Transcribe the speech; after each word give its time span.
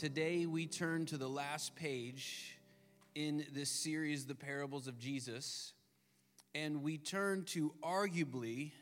Today 0.00 0.46
we 0.46 0.66
turn 0.66 1.04
to 1.04 1.18
the 1.18 1.28
last 1.28 1.76
page 1.76 2.56
in 3.14 3.44
this 3.52 3.68
series, 3.68 4.24
The 4.24 4.34
Parables 4.34 4.86
of 4.86 4.98
Jesus, 4.98 5.74
and 6.54 6.82
we 6.82 6.96
turn 6.96 7.44
to 7.48 7.74
arguably 7.82 8.72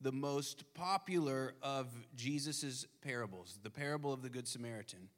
the 0.00 0.10
most 0.10 0.64
popular 0.74 1.54
of 1.62 1.86
Jesus' 2.16 2.86
parables, 3.02 3.60
the 3.62 3.70
parable 3.70 4.12
of 4.12 4.22
the 4.22 4.28
Good 4.28 4.48
Samaritan. 4.48 5.10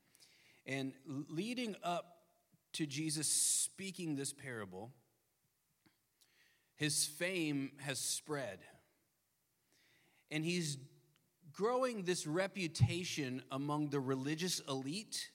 And 0.66 0.92
leading 1.06 1.74
up 1.82 2.18
to 2.74 2.84
Jesus 2.84 3.26
speaking 3.26 4.16
this 4.16 4.34
parable, 4.34 4.90
his 6.76 7.06
fame 7.06 7.72
has 7.78 7.98
spread. 7.98 8.58
And 10.30 10.44
he's 10.44 10.76
growing 11.52 12.02
this 12.02 12.26
reputation 12.26 13.42
among 13.50 13.90
the 13.90 14.00
religious 14.00 14.60
elite 14.68 15.30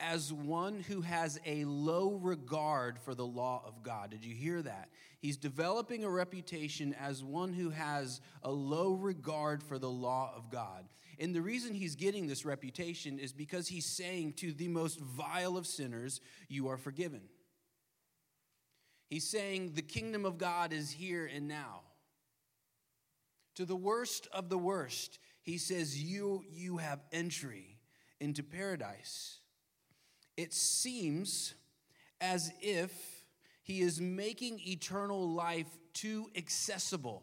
as 0.00 0.32
one 0.32 0.80
who 0.80 1.02
has 1.02 1.38
a 1.44 1.64
low 1.64 2.14
regard 2.14 2.98
for 2.98 3.14
the 3.14 3.26
law 3.26 3.62
of 3.66 3.82
God. 3.82 4.10
Did 4.10 4.24
you 4.24 4.34
hear 4.34 4.62
that? 4.62 4.88
He's 5.20 5.36
developing 5.36 6.04
a 6.04 6.10
reputation 6.10 6.94
as 6.98 7.22
one 7.22 7.52
who 7.52 7.70
has 7.70 8.20
a 8.42 8.50
low 8.50 8.94
regard 8.94 9.62
for 9.62 9.78
the 9.78 9.90
law 9.90 10.32
of 10.34 10.50
God. 10.50 10.86
And 11.18 11.34
the 11.34 11.42
reason 11.42 11.74
he's 11.74 11.96
getting 11.96 12.26
this 12.26 12.46
reputation 12.46 13.18
is 13.18 13.32
because 13.32 13.68
he's 13.68 13.84
saying 13.84 14.34
to 14.34 14.52
the 14.52 14.68
most 14.68 14.98
vile 15.00 15.58
of 15.58 15.66
sinners, 15.66 16.22
You 16.48 16.68
are 16.68 16.78
forgiven. 16.78 17.20
He's 19.10 19.28
saying 19.28 19.72
the 19.74 19.82
kingdom 19.82 20.24
of 20.24 20.38
God 20.38 20.72
is 20.72 20.90
here 20.90 21.26
and 21.32 21.46
now. 21.46 21.82
To 23.60 23.66
the 23.66 23.76
worst 23.76 24.26
of 24.32 24.48
the 24.48 24.56
worst, 24.56 25.18
he 25.42 25.58
says, 25.58 26.02
You, 26.02 26.44
you 26.50 26.78
have 26.78 27.04
entry 27.12 27.76
into 28.18 28.42
paradise. 28.42 29.40
It 30.38 30.54
seems 30.54 31.52
as 32.22 32.50
if 32.62 32.90
he 33.62 33.82
is 33.82 34.00
making 34.00 34.60
eternal 34.66 35.28
life 35.28 35.66
too 35.92 36.30
accessible. 36.34 37.22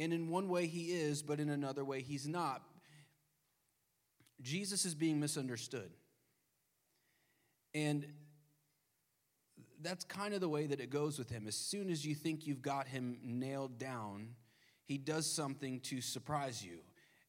And 0.00 0.12
in 0.12 0.28
one 0.28 0.48
way 0.48 0.66
he 0.66 0.86
is, 0.86 1.22
but 1.22 1.38
in 1.38 1.48
another 1.48 1.84
way 1.84 2.02
he's 2.02 2.26
not. 2.26 2.60
Jesus 4.40 4.84
is 4.84 4.96
being 4.96 5.20
misunderstood. 5.20 5.92
And 7.72 8.04
that's 9.80 10.02
kind 10.02 10.34
of 10.34 10.40
the 10.40 10.48
way 10.48 10.66
that 10.66 10.80
it 10.80 10.90
goes 10.90 11.20
with 11.20 11.30
him. 11.30 11.46
As 11.46 11.54
soon 11.54 11.88
as 11.88 12.04
you 12.04 12.16
think 12.16 12.48
you've 12.48 12.62
got 12.62 12.88
him 12.88 13.18
nailed 13.22 13.78
down, 13.78 14.30
he 14.84 14.98
does 14.98 15.30
something 15.30 15.80
to 15.80 16.00
surprise 16.00 16.64
you. 16.64 16.78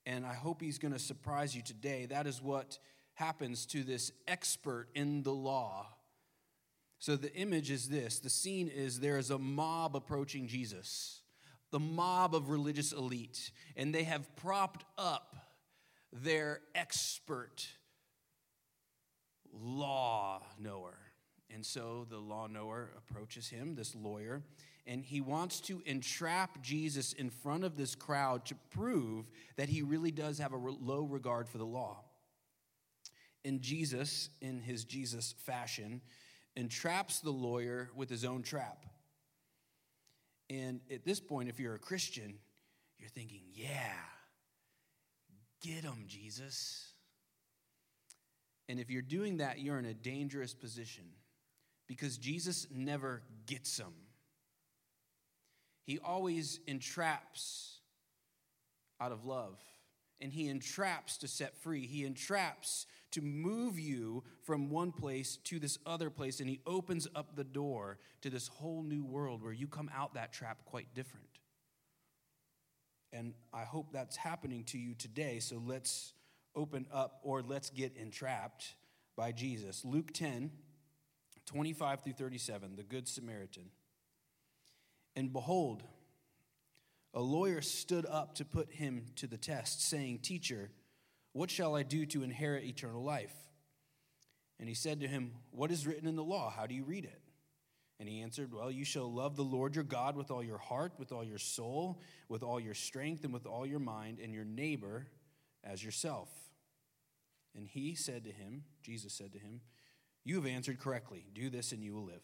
And 0.06 0.26
I 0.26 0.34
hope 0.34 0.62
he's 0.62 0.80
going 0.80 0.94
to 0.94 1.00
surprise 1.00 1.56
you 1.56 1.62
today. 1.62 2.06
That 2.08 2.28
is 2.28 2.42
what 2.42 2.78
happens 3.14 3.66
to 3.68 3.84
this 3.84 4.12
expert 4.28 4.88
in 4.96 5.23
the 5.23 5.34
law. 5.34 5.88
So 7.00 7.16
the 7.16 7.34
image 7.36 7.70
is 7.70 7.90
this 7.90 8.20
the 8.20 8.30
scene 8.30 8.70
is 8.70 9.00
there 9.00 9.18
is 9.18 9.30
a 9.30 9.38
mob 9.38 9.96
approaching 9.96 10.48
Jesus, 10.48 11.22
the 11.72 11.80
mob 11.80 12.34
of 12.34 12.50
religious 12.50 12.92
elite, 12.92 13.52
and 13.76 13.94
they 13.94 14.04
have 14.04 14.36
propped 14.36 14.86
up 14.98 15.36
their 16.12 16.62
expert 16.76 17.68
law 19.52 20.42
knower. 20.59 20.98
And 21.54 21.66
so 21.66 22.08
the 22.09 22.18
law 22.18 22.48
knower 22.48 22.90
approaches 22.98 23.50
him, 23.50 23.76
this 23.76 23.96
lawyer, 23.96 24.42
and 24.86 25.03
he 25.03 25.22
wants 25.22 25.62
to 25.62 25.81
entrap 25.86 26.62
Jesus 26.62 27.14
in 27.14 27.30
front 27.30 27.64
of 27.64 27.78
this 27.78 27.95
crowd 27.95 28.45
to 28.45 28.56
prove 28.72 29.30
that 29.56 29.70
he 29.70 29.81
really 29.81 30.12
does 30.12 30.40
have 30.40 30.52
a 30.52 30.58
low 30.58 31.03
regard 31.03 31.48
for 31.48 31.58
the 31.58 31.66
law. 31.66 32.03
And 33.45 33.62
Jesus, 33.62 34.30
in 34.42 34.62
his 34.62 34.84
Jesus 34.84 35.36
fashion, 35.40 36.02
entraps 36.56 37.20
the 37.20 37.31
lawyer 37.31 37.90
with 37.96 38.09
his 38.09 38.25
own 38.25 38.44
trap. 38.44 38.85
And 40.50 40.81
at 40.91 41.06
this 41.06 41.19
point, 41.19 41.50
if 41.50 41.59
you're 41.59 41.75
a 41.75 41.80
Christian, 41.80 42.36
you're 43.00 43.09
thinking, 43.09 43.41
yeah, 43.53 43.94
get 45.62 45.84
him, 45.84 46.06
Jesus. 46.07 46.94
And 48.69 48.80
if 48.80 48.90
you're 48.90 49.02
doing 49.02 49.38
that, 49.38 49.59
you're 49.59 49.80
in 49.80 49.86
a 49.86 49.94
dangerous 49.94 50.53
position 50.53 51.06
because 51.88 52.18
Jesus 52.18 52.68
never 52.72 53.22
gets 53.46 53.78
them. 53.78 53.94
He 55.85 55.99
always 55.99 56.59
entraps 56.67 57.79
out 59.01 59.11
of 59.11 59.25
love, 59.25 59.59
and 60.21 60.31
he 60.31 60.47
entraps 60.47 61.17
to 61.17 61.27
set 61.27 61.57
free. 61.57 61.85
He 61.85 62.05
entraps 62.05 62.85
to 63.11 63.21
move 63.21 63.77
you 63.77 64.23
from 64.44 64.69
one 64.69 64.91
place 64.91 65.38
to 65.44 65.59
this 65.59 65.77
other 65.85 66.09
place, 66.09 66.39
and 66.39 66.49
he 66.49 66.61
opens 66.66 67.07
up 67.16 67.35
the 67.35 67.44
door 67.44 67.99
to 68.21 68.29
this 68.29 68.47
whole 68.47 68.83
new 68.83 69.03
world 69.03 69.44
where 69.44 69.53
you 69.53 69.67
come 69.67 69.89
out 69.94 70.13
that 70.13 70.33
trap 70.33 70.63
quite 70.66 70.94
different. 70.95 71.27
And 73.11 73.33
I 73.53 73.63
hope 73.63 73.91
that's 73.91 74.15
happening 74.15 74.63
to 74.65 74.77
you 74.79 74.95
today, 74.95 75.39
so 75.39 75.61
let's 75.63 76.13
open 76.55 76.88
up 76.91 77.19
or 77.23 77.41
let's 77.41 77.69
get 77.69 77.95
entrapped 77.95 78.73
by 79.15 79.31
Jesus. 79.31 79.83
Luke 79.85 80.11
10, 80.13 80.50
25 81.45 82.01
through 82.01 82.13
37, 82.13 82.75
the 82.75 82.83
Good 82.83 83.07
Samaritan. 83.07 83.65
And 85.16 85.31
behold, 85.31 85.84
a 87.13 87.22
lawyer 87.22 87.62
stood 87.62 88.06
up 88.06 88.35
to 88.35 88.46
put 88.46 88.72
him 88.72 89.06
to 89.18 89.28
the 89.28 89.38
test, 89.38 89.88
saying, 89.88 90.19
Teacher, 90.19 90.72
what 91.34 91.51
shall 91.51 91.75
I 91.75 91.84
do 91.84 92.06
to 92.07 92.24
inherit 92.24 92.63
eternal 92.63 93.03
life? 93.03 93.34
And 94.59 94.68
he 94.68 94.75
said 94.75 95.00
to 95.01 95.07
him, 95.07 95.34
What 95.51 95.72
is 95.72 95.85
written 95.85 96.07
in 96.07 96.16
the 96.16 96.24
law? 96.24 96.50
How 96.50 96.66
do 96.66 96.74
you 96.74 96.84
read 96.84 97.06
it? 97.06 97.22
And 98.00 98.09
he 98.09 98.22
answered, 98.22 98.53
Well, 98.53 98.72
you 98.72 98.85
shall 98.85 99.12
love 99.12 99.35
the 99.35 99.44
Lord 99.44 99.75
your 99.75 99.84
God 99.84 100.16
with 100.16 100.31
all 100.31 100.44
your 100.44 100.57
heart, 100.57 100.94
with 100.97 101.12
all 101.12 101.24
your 101.24 101.38
soul, 101.38 102.00
with 102.30 102.44
all 102.44 102.59
your 102.59 102.74
strength, 102.74 103.24
and 103.24 103.34
with 103.34 103.45
all 103.45 103.66
your 103.66 103.80
mind, 103.80 104.19
and 104.19 104.34
your 104.34 104.45
neighbor 104.45 105.07
as 105.63 105.84
yourself. 105.84 106.30
And 107.56 107.68
he 107.68 107.94
said 107.94 108.24
to 108.24 108.31
him, 108.31 108.63
Jesus 108.81 109.13
said 109.13 109.31
to 109.34 109.40
him, 109.40 109.62
You 110.24 110.35
have 110.35 110.47
answered 110.47 110.80
correctly. 110.80 111.28
Do 111.34 111.50
this 111.50 111.72
and 111.72 111.84
you 111.84 111.94
will 111.94 112.06
live. 112.06 112.24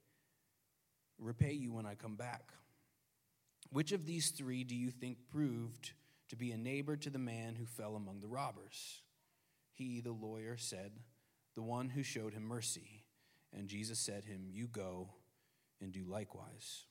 repay 1.21 1.53
you 1.53 1.71
when 1.71 1.85
I 1.85 1.95
come 1.95 2.15
back. 2.15 2.51
Which 3.71 3.91
of 3.91 4.05
these 4.05 4.29
three 4.31 4.63
do 4.63 4.75
you 4.75 4.91
think 4.91 5.17
proved 5.31 5.91
to 6.29 6.35
be 6.35 6.51
a 6.51 6.57
neighbor 6.57 6.97
to 6.97 7.09
the 7.09 7.19
man 7.19 7.55
who 7.55 7.65
fell 7.65 7.95
among 7.95 8.19
the 8.19 8.27
robbers? 8.27 9.01
He, 9.73 10.01
the 10.01 10.11
lawyer, 10.11 10.57
said, 10.57 10.91
The 11.55 11.61
one 11.61 11.89
who 11.89 12.03
showed 12.03 12.33
him 12.33 12.43
mercy. 12.43 13.05
And 13.53 13.67
Jesus 13.67 13.99
said 13.99 14.23
to 14.23 14.29
him, 14.29 14.45
You 14.49 14.67
go 14.67 15.09
and 15.79 15.91
do 15.91 16.03
likewise. 16.03 16.85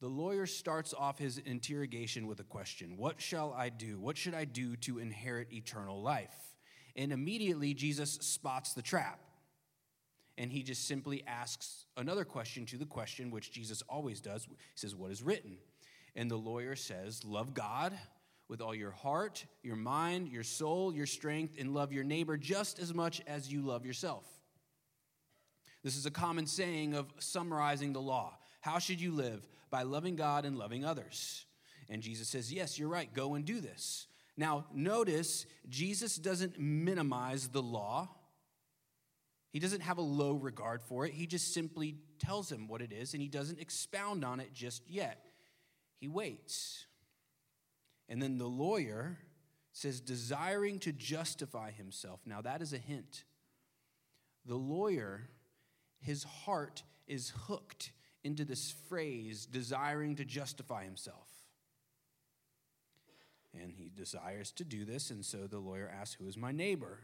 The 0.00 0.08
lawyer 0.08 0.46
starts 0.46 0.94
off 0.96 1.18
his 1.18 1.38
interrogation 1.38 2.26
with 2.26 2.40
a 2.40 2.44
question 2.44 2.96
What 2.96 3.20
shall 3.20 3.52
I 3.52 3.68
do? 3.68 3.98
What 4.00 4.16
should 4.16 4.34
I 4.34 4.44
do 4.44 4.76
to 4.76 4.98
inherit 4.98 5.52
eternal 5.52 6.02
life? 6.02 6.34
And 6.96 7.12
immediately 7.12 7.74
Jesus 7.74 8.12
spots 8.12 8.74
the 8.74 8.82
trap 8.82 9.20
and 10.38 10.52
he 10.52 10.62
just 10.62 10.86
simply 10.86 11.24
asks 11.26 11.84
another 11.96 12.24
question 12.24 12.64
to 12.66 12.78
the 12.78 12.86
question, 12.86 13.32
which 13.32 13.50
Jesus 13.50 13.82
always 13.88 14.20
does. 14.20 14.44
He 14.44 14.56
says, 14.76 14.94
What 14.94 15.10
is 15.10 15.22
written? 15.22 15.58
And 16.14 16.30
the 16.30 16.36
lawyer 16.36 16.76
says, 16.76 17.24
Love 17.24 17.52
God 17.54 17.92
with 18.48 18.60
all 18.60 18.74
your 18.74 18.92
heart, 18.92 19.44
your 19.62 19.76
mind, 19.76 20.28
your 20.28 20.44
soul, 20.44 20.94
your 20.94 21.06
strength, 21.06 21.56
and 21.58 21.74
love 21.74 21.92
your 21.92 22.04
neighbor 22.04 22.36
just 22.36 22.78
as 22.78 22.94
much 22.94 23.20
as 23.26 23.52
you 23.52 23.62
love 23.62 23.84
yourself. 23.84 24.24
This 25.82 25.96
is 25.96 26.06
a 26.06 26.10
common 26.10 26.46
saying 26.46 26.94
of 26.94 27.12
summarizing 27.18 27.92
the 27.92 28.00
law. 28.00 28.38
How 28.60 28.78
should 28.78 29.00
you 29.00 29.12
live? 29.12 29.46
By 29.70 29.82
loving 29.82 30.14
God 30.16 30.44
and 30.44 30.56
loving 30.56 30.84
others. 30.84 31.46
And 31.88 32.00
Jesus 32.00 32.28
says, 32.28 32.52
Yes, 32.52 32.78
you're 32.78 32.88
right, 32.88 33.12
go 33.12 33.34
and 33.34 33.44
do 33.44 33.60
this. 33.60 34.06
Now, 34.36 34.66
notice 34.72 35.46
Jesus 35.68 36.14
doesn't 36.14 36.60
minimize 36.60 37.48
the 37.48 37.60
law. 37.62 38.08
He 39.50 39.60
doesn't 39.60 39.80
have 39.80 39.98
a 39.98 40.02
low 40.02 40.34
regard 40.34 40.82
for 40.82 41.06
it. 41.06 41.12
He 41.12 41.26
just 41.26 41.54
simply 41.54 41.96
tells 42.18 42.52
him 42.52 42.68
what 42.68 42.82
it 42.82 42.92
is, 42.92 43.14
and 43.14 43.22
he 43.22 43.28
doesn't 43.28 43.60
expound 43.60 44.24
on 44.24 44.40
it 44.40 44.52
just 44.52 44.82
yet. 44.88 45.24
He 46.00 46.08
waits. 46.08 46.86
And 48.08 48.22
then 48.22 48.38
the 48.38 48.46
lawyer 48.46 49.18
says, 49.72 50.00
desiring 50.00 50.78
to 50.80 50.92
justify 50.92 51.70
himself. 51.70 52.20
Now, 52.26 52.42
that 52.42 52.62
is 52.62 52.72
a 52.72 52.78
hint. 52.78 53.24
The 54.44 54.56
lawyer, 54.56 55.28
his 56.00 56.24
heart 56.24 56.82
is 57.06 57.32
hooked 57.46 57.92
into 58.24 58.44
this 58.44 58.74
phrase, 58.88 59.46
desiring 59.46 60.16
to 60.16 60.24
justify 60.24 60.84
himself. 60.84 61.28
And 63.54 63.72
he 63.72 63.90
desires 63.94 64.52
to 64.52 64.64
do 64.64 64.84
this, 64.84 65.10
and 65.10 65.24
so 65.24 65.46
the 65.46 65.58
lawyer 65.58 65.90
asks, 65.92 66.14
Who 66.14 66.28
is 66.28 66.36
my 66.36 66.52
neighbor? 66.52 66.98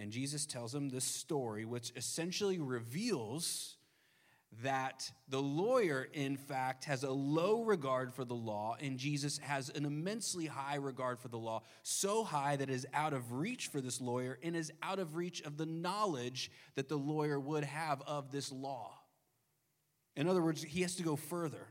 And 0.00 0.12
Jesus 0.12 0.46
tells 0.46 0.74
him 0.74 0.88
this 0.88 1.04
story, 1.04 1.64
which 1.64 1.92
essentially 1.96 2.58
reveals 2.58 3.78
that 4.62 5.10
the 5.28 5.42
lawyer, 5.42 6.08
in 6.12 6.36
fact, 6.36 6.84
has 6.84 7.02
a 7.02 7.10
low 7.10 7.62
regard 7.62 8.14
for 8.14 8.24
the 8.24 8.34
law, 8.34 8.76
and 8.80 8.96
Jesus 8.96 9.38
has 9.38 9.68
an 9.70 9.84
immensely 9.84 10.46
high 10.46 10.76
regard 10.76 11.18
for 11.18 11.28
the 11.28 11.38
law, 11.38 11.62
so 11.82 12.24
high 12.24 12.56
that 12.56 12.70
it 12.70 12.72
is 12.72 12.86
out 12.94 13.12
of 13.12 13.32
reach 13.32 13.66
for 13.66 13.80
this 13.80 14.00
lawyer 14.00 14.38
and 14.42 14.56
is 14.56 14.72
out 14.82 14.98
of 14.98 15.16
reach 15.16 15.42
of 15.42 15.56
the 15.56 15.66
knowledge 15.66 16.50
that 16.76 16.88
the 16.88 16.96
lawyer 16.96 17.38
would 17.38 17.64
have 17.64 18.00
of 18.06 18.30
this 18.30 18.50
law. 18.50 18.98
In 20.16 20.28
other 20.28 20.42
words, 20.42 20.62
he 20.62 20.82
has 20.82 20.96
to 20.96 21.02
go 21.02 21.16
further. 21.16 21.66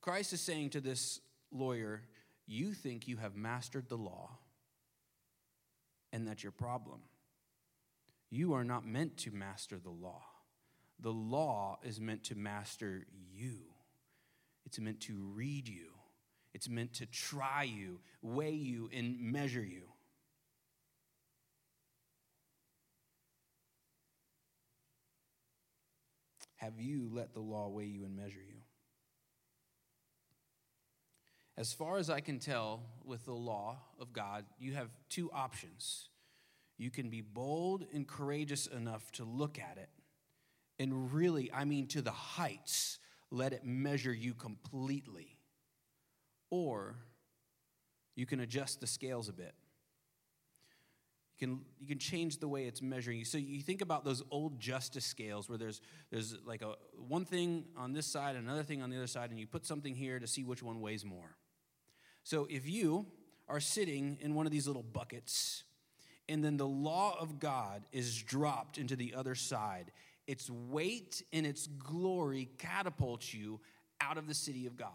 Christ 0.00 0.32
is 0.32 0.40
saying 0.40 0.70
to 0.70 0.80
this 0.80 1.20
lawyer, 1.52 2.02
You 2.46 2.72
think 2.72 3.06
you 3.06 3.18
have 3.18 3.36
mastered 3.36 3.88
the 3.88 3.98
law, 3.98 4.38
and 6.12 6.26
that's 6.26 6.42
your 6.42 6.52
problem. 6.52 7.00
You 8.30 8.54
are 8.54 8.64
not 8.64 8.86
meant 8.86 9.16
to 9.18 9.30
master 9.30 9.78
the 9.78 9.90
law. 9.90 10.22
The 11.00 11.12
law 11.12 11.78
is 11.82 12.00
meant 12.00 12.24
to 12.24 12.34
master 12.34 13.06
you, 13.32 13.60
it's 14.66 14.78
meant 14.78 15.00
to 15.02 15.14
read 15.34 15.66
you, 15.66 15.88
it's 16.52 16.68
meant 16.68 16.94
to 16.94 17.06
try 17.06 17.62
you, 17.62 18.00
weigh 18.22 18.50
you, 18.50 18.90
and 18.92 19.18
measure 19.20 19.64
you. 19.64 19.84
Have 26.56 26.78
you 26.78 27.08
let 27.10 27.32
the 27.32 27.40
law 27.40 27.68
weigh 27.68 27.86
you 27.86 28.04
and 28.04 28.14
measure 28.14 28.42
you? 28.46 28.60
As 31.60 31.74
far 31.74 31.98
as 31.98 32.08
I 32.08 32.20
can 32.20 32.38
tell 32.38 32.80
with 33.04 33.26
the 33.26 33.34
law 33.34 33.76
of 34.00 34.14
God, 34.14 34.46
you 34.58 34.72
have 34.72 34.88
two 35.10 35.30
options. 35.30 36.08
You 36.78 36.90
can 36.90 37.10
be 37.10 37.20
bold 37.20 37.84
and 37.92 38.08
courageous 38.08 38.66
enough 38.66 39.12
to 39.12 39.24
look 39.24 39.58
at 39.58 39.76
it 39.76 39.90
and 40.78 41.12
really, 41.12 41.52
I 41.52 41.66
mean 41.66 41.86
to 41.88 42.00
the 42.00 42.10
heights, 42.10 42.98
let 43.30 43.52
it 43.52 43.66
measure 43.66 44.14
you 44.14 44.32
completely. 44.32 45.36
Or 46.48 46.96
you 48.16 48.24
can 48.24 48.40
adjust 48.40 48.80
the 48.80 48.86
scales 48.86 49.28
a 49.28 49.34
bit. 49.34 49.52
You 51.36 51.46
can, 51.46 51.60
you 51.78 51.86
can 51.86 51.98
change 51.98 52.38
the 52.38 52.48
way 52.48 52.64
it's 52.64 52.80
measuring 52.80 53.18
you. 53.18 53.26
So 53.26 53.36
you 53.36 53.60
think 53.60 53.82
about 53.82 54.06
those 54.06 54.22
old 54.30 54.58
justice 54.58 55.04
scales 55.04 55.50
where 55.50 55.58
there's, 55.58 55.82
there's 56.10 56.34
like 56.46 56.62
a, 56.62 56.76
one 56.96 57.26
thing 57.26 57.66
on 57.76 57.92
this 57.92 58.06
side, 58.06 58.34
and 58.34 58.46
another 58.46 58.62
thing 58.62 58.80
on 58.80 58.88
the 58.88 58.96
other 58.96 59.06
side, 59.06 59.28
and 59.28 59.38
you 59.38 59.46
put 59.46 59.66
something 59.66 59.94
here 59.94 60.18
to 60.18 60.26
see 60.26 60.42
which 60.42 60.62
one 60.62 60.80
weighs 60.80 61.04
more. 61.04 61.36
So 62.22 62.46
if 62.50 62.68
you 62.68 63.06
are 63.48 63.60
sitting 63.60 64.18
in 64.20 64.34
one 64.34 64.46
of 64.46 64.52
these 64.52 64.66
little 64.66 64.82
buckets, 64.82 65.64
and 66.28 66.44
then 66.44 66.56
the 66.56 66.66
law 66.66 67.16
of 67.18 67.40
God 67.40 67.82
is 67.92 68.22
dropped 68.22 68.78
into 68.78 68.94
the 68.94 69.14
other 69.14 69.34
side, 69.34 69.90
its 70.26 70.48
weight 70.48 71.22
and 71.32 71.44
its 71.44 71.66
glory 71.66 72.48
catapults 72.58 73.34
you 73.34 73.60
out 74.00 74.16
of 74.16 74.28
the 74.28 74.34
city 74.34 74.66
of 74.66 74.76
God. 74.76 74.90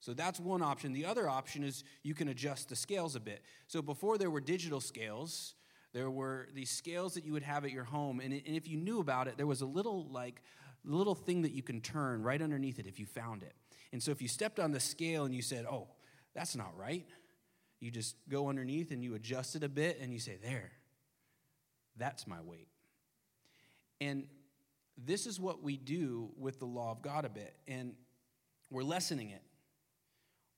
So 0.00 0.12
that's 0.14 0.38
one 0.38 0.62
option. 0.62 0.92
The 0.92 1.04
other 1.04 1.28
option 1.28 1.64
is 1.64 1.84
you 2.02 2.14
can 2.14 2.28
adjust 2.28 2.68
the 2.68 2.76
scales 2.76 3.16
a 3.16 3.20
bit. 3.20 3.42
So 3.66 3.82
before 3.82 4.18
there 4.18 4.30
were 4.30 4.40
digital 4.40 4.80
scales, 4.80 5.54
there 5.92 6.10
were 6.10 6.48
these 6.54 6.70
scales 6.70 7.14
that 7.14 7.24
you 7.24 7.32
would 7.32 7.42
have 7.42 7.64
at 7.64 7.70
your 7.70 7.84
home. 7.84 8.20
And, 8.20 8.32
if 8.32 8.68
you 8.68 8.76
knew 8.76 9.00
about 9.00 9.28
it, 9.28 9.36
there 9.36 9.46
was 9.46 9.62
a 9.62 9.66
little 9.66 10.06
like 10.10 10.42
little 10.84 11.14
thing 11.14 11.42
that 11.42 11.52
you 11.52 11.62
can 11.62 11.80
turn 11.80 12.22
right 12.22 12.40
underneath 12.40 12.78
it 12.78 12.86
if 12.86 13.00
you 13.00 13.06
found 13.06 13.42
it. 13.42 13.54
And 13.92 14.02
so 14.02 14.10
if 14.10 14.20
you 14.20 14.28
stepped 14.28 14.58
on 14.58 14.72
the 14.72 14.80
scale 14.80 15.24
and 15.24 15.34
you 15.34 15.42
said, 15.42 15.64
oh, 15.64 15.88
that's 16.34 16.56
not 16.56 16.76
right, 16.76 17.06
you 17.80 17.90
just 17.90 18.16
go 18.28 18.48
underneath 18.48 18.90
and 18.90 19.02
you 19.02 19.14
adjust 19.14 19.56
it 19.56 19.62
a 19.62 19.68
bit 19.68 19.98
and 20.00 20.12
you 20.12 20.18
say, 20.18 20.38
there, 20.42 20.72
that's 21.96 22.26
my 22.26 22.40
weight. 22.42 22.68
And 24.00 24.26
this 24.96 25.26
is 25.26 25.38
what 25.38 25.62
we 25.62 25.76
do 25.76 26.30
with 26.38 26.58
the 26.58 26.66
law 26.66 26.90
of 26.90 27.02
God 27.02 27.24
a 27.24 27.28
bit, 27.28 27.54
and 27.68 27.94
we're 28.70 28.82
lessening 28.82 29.30
it. 29.30 29.42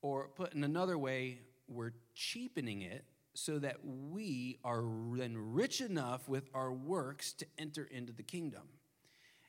Or 0.00 0.28
put 0.28 0.54
in 0.54 0.62
another 0.62 0.96
way, 0.96 1.40
we're 1.66 1.92
cheapening 2.14 2.82
it 2.82 3.04
so 3.34 3.58
that 3.58 3.76
we 3.84 4.58
are 4.64 4.82
then 5.12 5.34
rich 5.36 5.80
enough 5.80 6.28
with 6.28 6.48
our 6.54 6.72
works 6.72 7.32
to 7.34 7.46
enter 7.58 7.88
into 7.90 8.12
the 8.12 8.22
kingdom. 8.22 8.62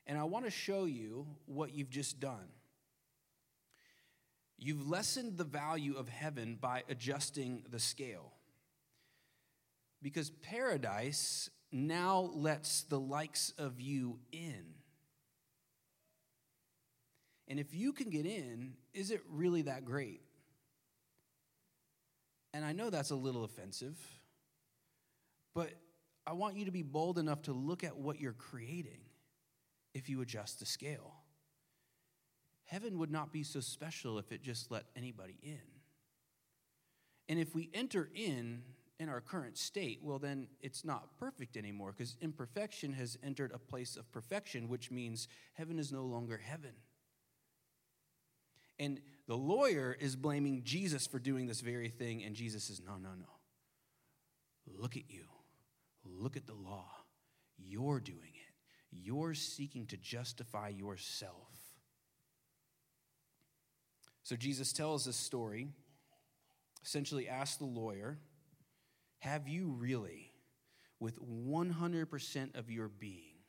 And 0.06 0.18
I 0.18 0.24
want 0.24 0.44
to 0.44 0.50
show 0.50 0.84
you 0.84 1.26
what 1.46 1.72
you've 1.72 1.90
just 1.90 2.18
done. 2.20 2.48
You've 4.60 4.88
lessened 4.88 5.38
the 5.38 5.44
value 5.44 5.96
of 5.96 6.08
heaven 6.08 6.58
by 6.60 6.82
adjusting 6.88 7.64
the 7.70 7.78
scale. 7.78 8.32
Because 10.02 10.30
paradise 10.30 11.48
now 11.72 12.30
lets 12.34 12.82
the 12.82 13.00
likes 13.00 13.54
of 13.56 13.80
you 13.80 14.18
in. 14.32 14.74
And 17.48 17.58
if 17.58 17.74
you 17.74 17.92
can 17.92 18.10
get 18.10 18.26
in, 18.26 18.74
is 18.92 19.10
it 19.10 19.22
really 19.30 19.62
that 19.62 19.86
great? 19.86 20.20
And 22.52 22.64
I 22.64 22.72
know 22.72 22.90
that's 22.90 23.10
a 23.10 23.16
little 23.16 23.44
offensive, 23.44 23.96
but 25.54 25.70
I 26.26 26.32
want 26.32 26.56
you 26.56 26.66
to 26.66 26.70
be 26.70 26.82
bold 26.82 27.18
enough 27.18 27.42
to 27.42 27.52
look 27.52 27.82
at 27.82 27.96
what 27.96 28.20
you're 28.20 28.32
creating 28.32 29.00
if 29.94 30.08
you 30.08 30.20
adjust 30.20 30.60
the 30.60 30.66
scale. 30.66 31.19
Heaven 32.70 33.00
would 33.00 33.10
not 33.10 33.32
be 33.32 33.42
so 33.42 33.58
special 33.58 34.16
if 34.20 34.30
it 34.30 34.44
just 34.44 34.70
let 34.70 34.84
anybody 34.94 35.36
in. 35.42 35.58
And 37.28 37.36
if 37.36 37.52
we 37.52 37.68
enter 37.74 38.08
in 38.14 38.62
in 39.00 39.08
our 39.08 39.20
current 39.20 39.58
state, 39.58 39.98
well, 40.04 40.20
then 40.20 40.46
it's 40.60 40.84
not 40.84 41.18
perfect 41.18 41.56
anymore 41.56 41.90
because 41.90 42.16
imperfection 42.20 42.92
has 42.92 43.18
entered 43.24 43.50
a 43.52 43.58
place 43.58 43.96
of 43.96 44.08
perfection, 44.12 44.68
which 44.68 44.92
means 44.92 45.26
heaven 45.54 45.80
is 45.80 45.90
no 45.90 46.04
longer 46.04 46.36
heaven. 46.36 46.70
And 48.78 49.00
the 49.26 49.36
lawyer 49.36 49.96
is 49.98 50.14
blaming 50.14 50.62
Jesus 50.62 51.08
for 51.08 51.18
doing 51.18 51.48
this 51.48 51.62
very 51.62 51.88
thing, 51.88 52.22
and 52.22 52.36
Jesus 52.36 52.62
says, 52.62 52.80
No, 52.80 52.98
no, 52.98 53.10
no. 53.18 54.78
Look 54.78 54.96
at 54.96 55.10
you. 55.10 55.24
Look 56.04 56.36
at 56.36 56.46
the 56.46 56.54
law. 56.54 56.86
You're 57.58 57.98
doing 57.98 58.18
it. 58.18 58.54
You're 58.92 59.34
seeking 59.34 59.86
to 59.86 59.96
justify 59.96 60.68
yourself. 60.68 61.59
So 64.30 64.36
Jesus 64.36 64.72
tells 64.72 65.06
this 65.06 65.16
story, 65.16 65.66
essentially 66.84 67.28
asks 67.28 67.56
the 67.56 67.64
lawyer, 67.64 68.16
have 69.18 69.48
you 69.48 69.74
really, 69.76 70.30
with 71.00 71.18
100% 71.20 72.56
of 72.56 72.70
your 72.70 72.86
being, 72.86 73.40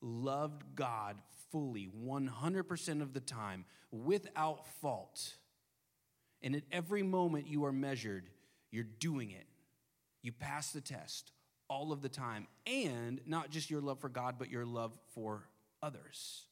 loved 0.00 0.76
God 0.76 1.16
fully 1.50 1.88
100% 2.00 3.02
of 3.02 3.12
the 3.12 3.18
time 3.18 3.64
without 3.90 4.64
fault? 4.80 5.34
And 6.40 6.54
at 6.54 6.62
every 6.70 7.02
moment 7.02 7.48
you 7.48 7.64
are 7.64 7.72
measured, 7.72 8.30
you're 8.70 8.84
doing 8.84 9.32
it. 9.32 9.48
You 10.22 10.30
pass 10.30 10.70
the 10.70 10.80
test 10.80 11.32
all 11.66 11.90
of 11.90 12.00
the 12.00 12.08
time. 12.08 12.46
And 12.64 13.20
not 13.26 13.50
just 13.50 13.72
your 13.72 13.80
love 13.80 13.98
for 13.98 14.08
God, 14.08 14.36
but 14.38 14.50
your 14.50 14.66
love 14.66 14.92
for 15.16 15.48
others. 15.82 16.44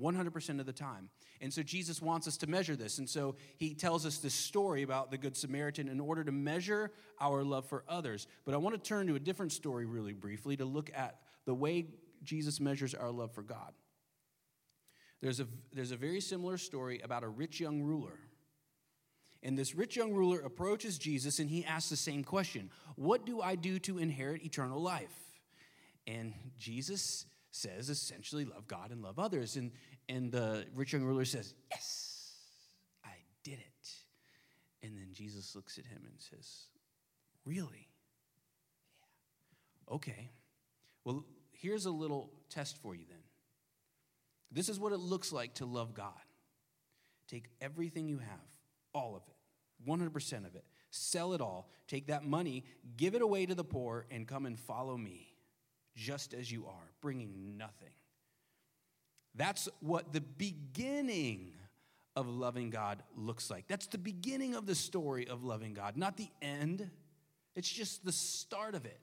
100% 0.00 0.60
of 0.60 0.66
the 0.66 0.72
time. 0.72 1.10
And 1.40 1.52
so 1.52 1.62
Jesus 1.62 2.00
wants 2.00 2.26
us 2.26 2.36
to 2.38 2.46
measure 2.46 2.76
this. 2.76 2.98
And 2.98 3.08
so 3.08 3.36
he 3.56 3.74
tells 3.74 4.06
us 4.06 4.18
this 4.18 4.34
story 4.34 4.82
about 4.82 5.10
the 5.10 5.18
Good 5.18 5.36
Samaritan 5.36 5.88
in 5.88 6.00
order 6.00 6.24
to 6.24 6.32
measure 6.32 6.92
our 7.20 7.42
love 7.44 7.66
for 7.66 7.84
others. 7.88 8.26
But 8.44 8.54
I 8.54 8.58
want 8.58 8.74
to 8.74 8.88
turn 8.88 9.06
to 9.08 9.14
a 9.14 9.20
different 9.20 9.52
story 9.52 9.86
really 9.86 10.12
briefly 10.12 10.56
to 10.56 10.64
look 10.64 10.90
at 10.94 11.20
the 11.44 11.54
way 11.54 11.86
Jesus 12.22 12.60
measures 12.60 12.94
our 12.94 13.10
love 13.10 13.32
for 13.32 13.42
God. 13.42 13.72
There's 15.20 15.40
a, 15.40 15.46
there's 15.72 15.92
a 15.92 15.96
very 15.96 16.20
similar 16.20 16.58
story 16.58 17.00
about 17.02 17.24
a 17.24 17.28
rich 17.28 17.60
young 17.60 17.82
ruler. 17.82 18.18
And 19.42 19.58
this 19.58 19.74
rich 19.74 19.96
young 19.96 20.12
ruler 20.12 20.40
approaches 20.40 20.98
Jesus 20.98 21.38
and 21.38 21.50
he 21.50 21.64
asks 21.64 21.90
the 21.90 21.96
same 21.96 22.24
question 22.24 22.70
What 22.96 23.26
do 23.26 23.40
I 23.40 23.56
do 23.56 23.78
to 23.80 23.98
inherit 23.98 24.44
eternal 24.44 24.80
life? 24.80 25.14
And 26.06 26.32
Jesus 26.58 27.26
says 27.54 27.88
essentially, 27.88 28.44
Love 28.44 28.66
God 28.66 28.90
and 28.90 29.02
love 29.02 29.18
others. 29.18 29.56
And, 29.56 29.70
and 30.08 30.32
the 30.32 30.66
rich 30.74 30.92
young 30.92 31.04
ruler 31.04 31.24
says, 31.24 31.54
Yes, 31.70 32.32
I 33.04 33.12
did 33.42 33.58
it. 33.58 33.90
And 34.82 34.96
then 34.96 35.08
Jesus 35.12 35.54
looks 35.54 35.78
at 35.78 35.86
him 35.86 36.02
and 36.04 36.14
says, 36.18 36.64
Really? 37.44 37.88
Yeah. 39.88 39.94
Okay. 39.94 40.30
Well, 41.04 41.24
here's 41.52 41.86
a 41.86 41.90
little 41.90 42.30
test 42.50 42.76
for 42.82 42.94
you 42.94 43.04
then. 43.08 43.22
This 44.50 44.68
is 44.68 44.78
what 44.78 44.92
it 44.92 44.98
looks 44.98 45.32
like 45.32 45.54
to 45.54 45.66
love 45.66 45.94
God. 45.94 46.12
Take 47.28 47.48
everything 47.60 48.08
you 48.08 48.18
have, 48.18 48.50
all 48.92 49.16
of 49.16 49.22
it, 49.28 49.88
100% 49.88 50.46
of 50.46 50.54
it, 50.54 50.64
sell 50.90 51.32
it 51.32 51.40
all, 51.40 51.70
take 51.88 52.08
that 52.08 52.24
money, 52.24 52.64
give 52.96 53.14
it 53.14 53.22
away 53.22 53.46
to 53.46 53.54
the 53.54 53.64
poor, 53.64 54.06
and 54.10 54.28
come 54.28 54.44
and 54.46 54.58
follow 54.58 54.96
me, 54.96 55.33
just 55.94 56.34
as 56.34 56.50
you 56.50 56.66
are, 56.66 56.92
bringing 57.00 57.56
nothing. 57.56 57.92
That's 59.34 59.68
what 59.80 60.12
the 60.12 60.20
beginning 60.20 61.52
of 62.16 62.28
loving 62.28 62.70
God 62.70 63.02
looks 63.16 63.50
like. 63.50 63.66
That's 63.66 63.86
the 63.86 63.98
beginning 63.98 64.54
of 64.54 64.66
the 64.66 64.74
story 64.74 65.26
of 65.26 65.42
loving 65.42 65.74
God, 65.74 65.96
not 65.96 66.16
the 66.16 66.28
end. 66.40 66.88
It's 67.56 67.68
just 67.68 68.04
the 68.04 68.12
start 68.12 68.74
of 68.74 68.84
it. 68.84 69.00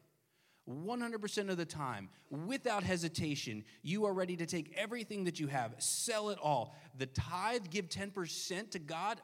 100% 0.69 1.49
of 1.49 1.57
the 1.57 1.65
time, 1.65 2.07
without 2.29 2.83
hesitation, 2.83 3.65
you 3.81 4.05
are 4.05 4.13
ready 4.13 4.37
to 4.37 4.45
take 4.45 4.73
everything 4.77 5.23
that 5.25 5.39
you 5.39 5.47
have, 5.47 5.73
sell 5.79 6.29
it 6.29 6.37
all. 6.41 6.75
The 6.97 7.07
tithe, 7.07 7.65
give 7.69 7.89
10% 7.89 8.71
to 8.71 8.79
God, 8.79 9.19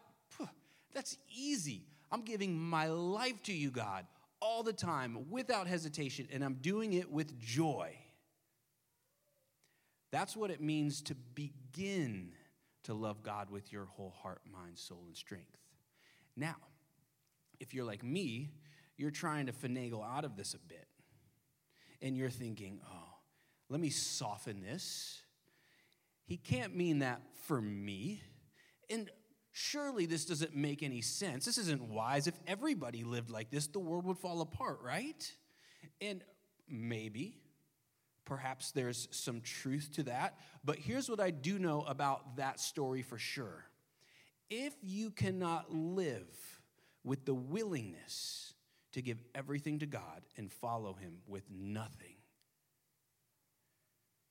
that's 0.93 1.17
easy. 1.33 1.85
I'm 2.11 2.21
giving 2.21 2.57
my 2.57 2.87
life 2.87 3.43
to 3.43 3.53
you, 3.53 3.69
God, 3.69 4.05
all 4.41 4.63
the 4.63 4.73
time, 4.73 5.29
without 5.29 5.67
hesitation, 5.67 6.27
and 6.31 6.43
I'm 6.43 6.55
doing 6.55 6.93
it 6.93 7.11
with 7.11 7.39
joy. 7.39 7.95
That's 10.11 10.35
what 10.35 10.51
it 10.51 10.61
means 10.61 11.01
to 11.03 11.15
begin 11.15 12.33
to 12.83 12.93
love 12.93 13.23
God 13.23 13.49
with 13.49 13.71
your 13.71 13.85
whole 13.85 14.13
heart, 14.21 14.41
mind, 14.49 14.77
soul, 14.77 15.03
and 15.05 15.15
strength. 15.15 15.57
Now, 16.35 16.55
if 17.59 17.73
you're 17.73 17.85
like 17.85 18.03
me, 18.03 18.51
you're 18.95 19.11
trying 19.11 19.47
to 19.47 19.51
finagle 19.51 20.05
out 20.05 20.23
of 20.23 20.37
this 20.37 20.53
a 20.53 20.59
bit 20.59 20.87
and 22.01 22.15
you're 22.15 22.29
thinking, 22.29 22.79
oh, 22.89 23.15
let 23.69 23.79
me 23.79 23.89
soften 23.89 24.61
this. 24.61 25.21
He 26.25 26.37
can't 26.37 26.75
mean 26.75 26.99
that 26.99 27.21
for 27.45 27.61
me. 27.61 28.21
And 28.89 29.09
surely 29.57 30.05
this 30.05 30.25
doesn't 30.25 30.55
make 30.55 30.83
any 30.83 31.01
sense. 31.01 31.45
This 31.45 31.57
isn't 31.57 31.81
wise. 31.89 32.27
If 32.27 32.39
everybody 32.45 33.03
lived 33.03 33.31
like 33.31 33.49
this, 33.49 33.67
the 33.67 33.79
world 33.79 34.05
would 34.05 34.19
fall 34.19 34.41
apart, 34.41 34.79
right? 34.83 35.31
And 35.99 36.23
maybe, 36.69 37.39
perhaps 38.23 38.71
there's 38.71 39.07
some 39.09 39.41
truth 39.41 39.89
to 39.95 40.03
that. 40.03 40.37
But 40.63 40.77
here's 40.77 41.09
what 41.09 41.19
I 41.19 41.31
do 41.31 41.57
know 41.57 41.81
about 41.87 42.37
that 42.37 42.59
story 42.59 43.01
for 43.01 43.17
sure 43.17 43.65
if 44.49 44.73
you 44.81 45.11
cannot 45.11 45.73
live 45.73 46.61
with 47.03 47.25
the 47.25 47.33
willingness 47.33 48.53
to 48.93 49.01
give 49.01 49.21
everything 49.35 49.79
to 49.79 49.85
God 49.85 50.21
and 50.37 50.49
follow 50.51 50.93
Him 50.93 51.17
with 51.27 51.43
nothing, 51.51 52.15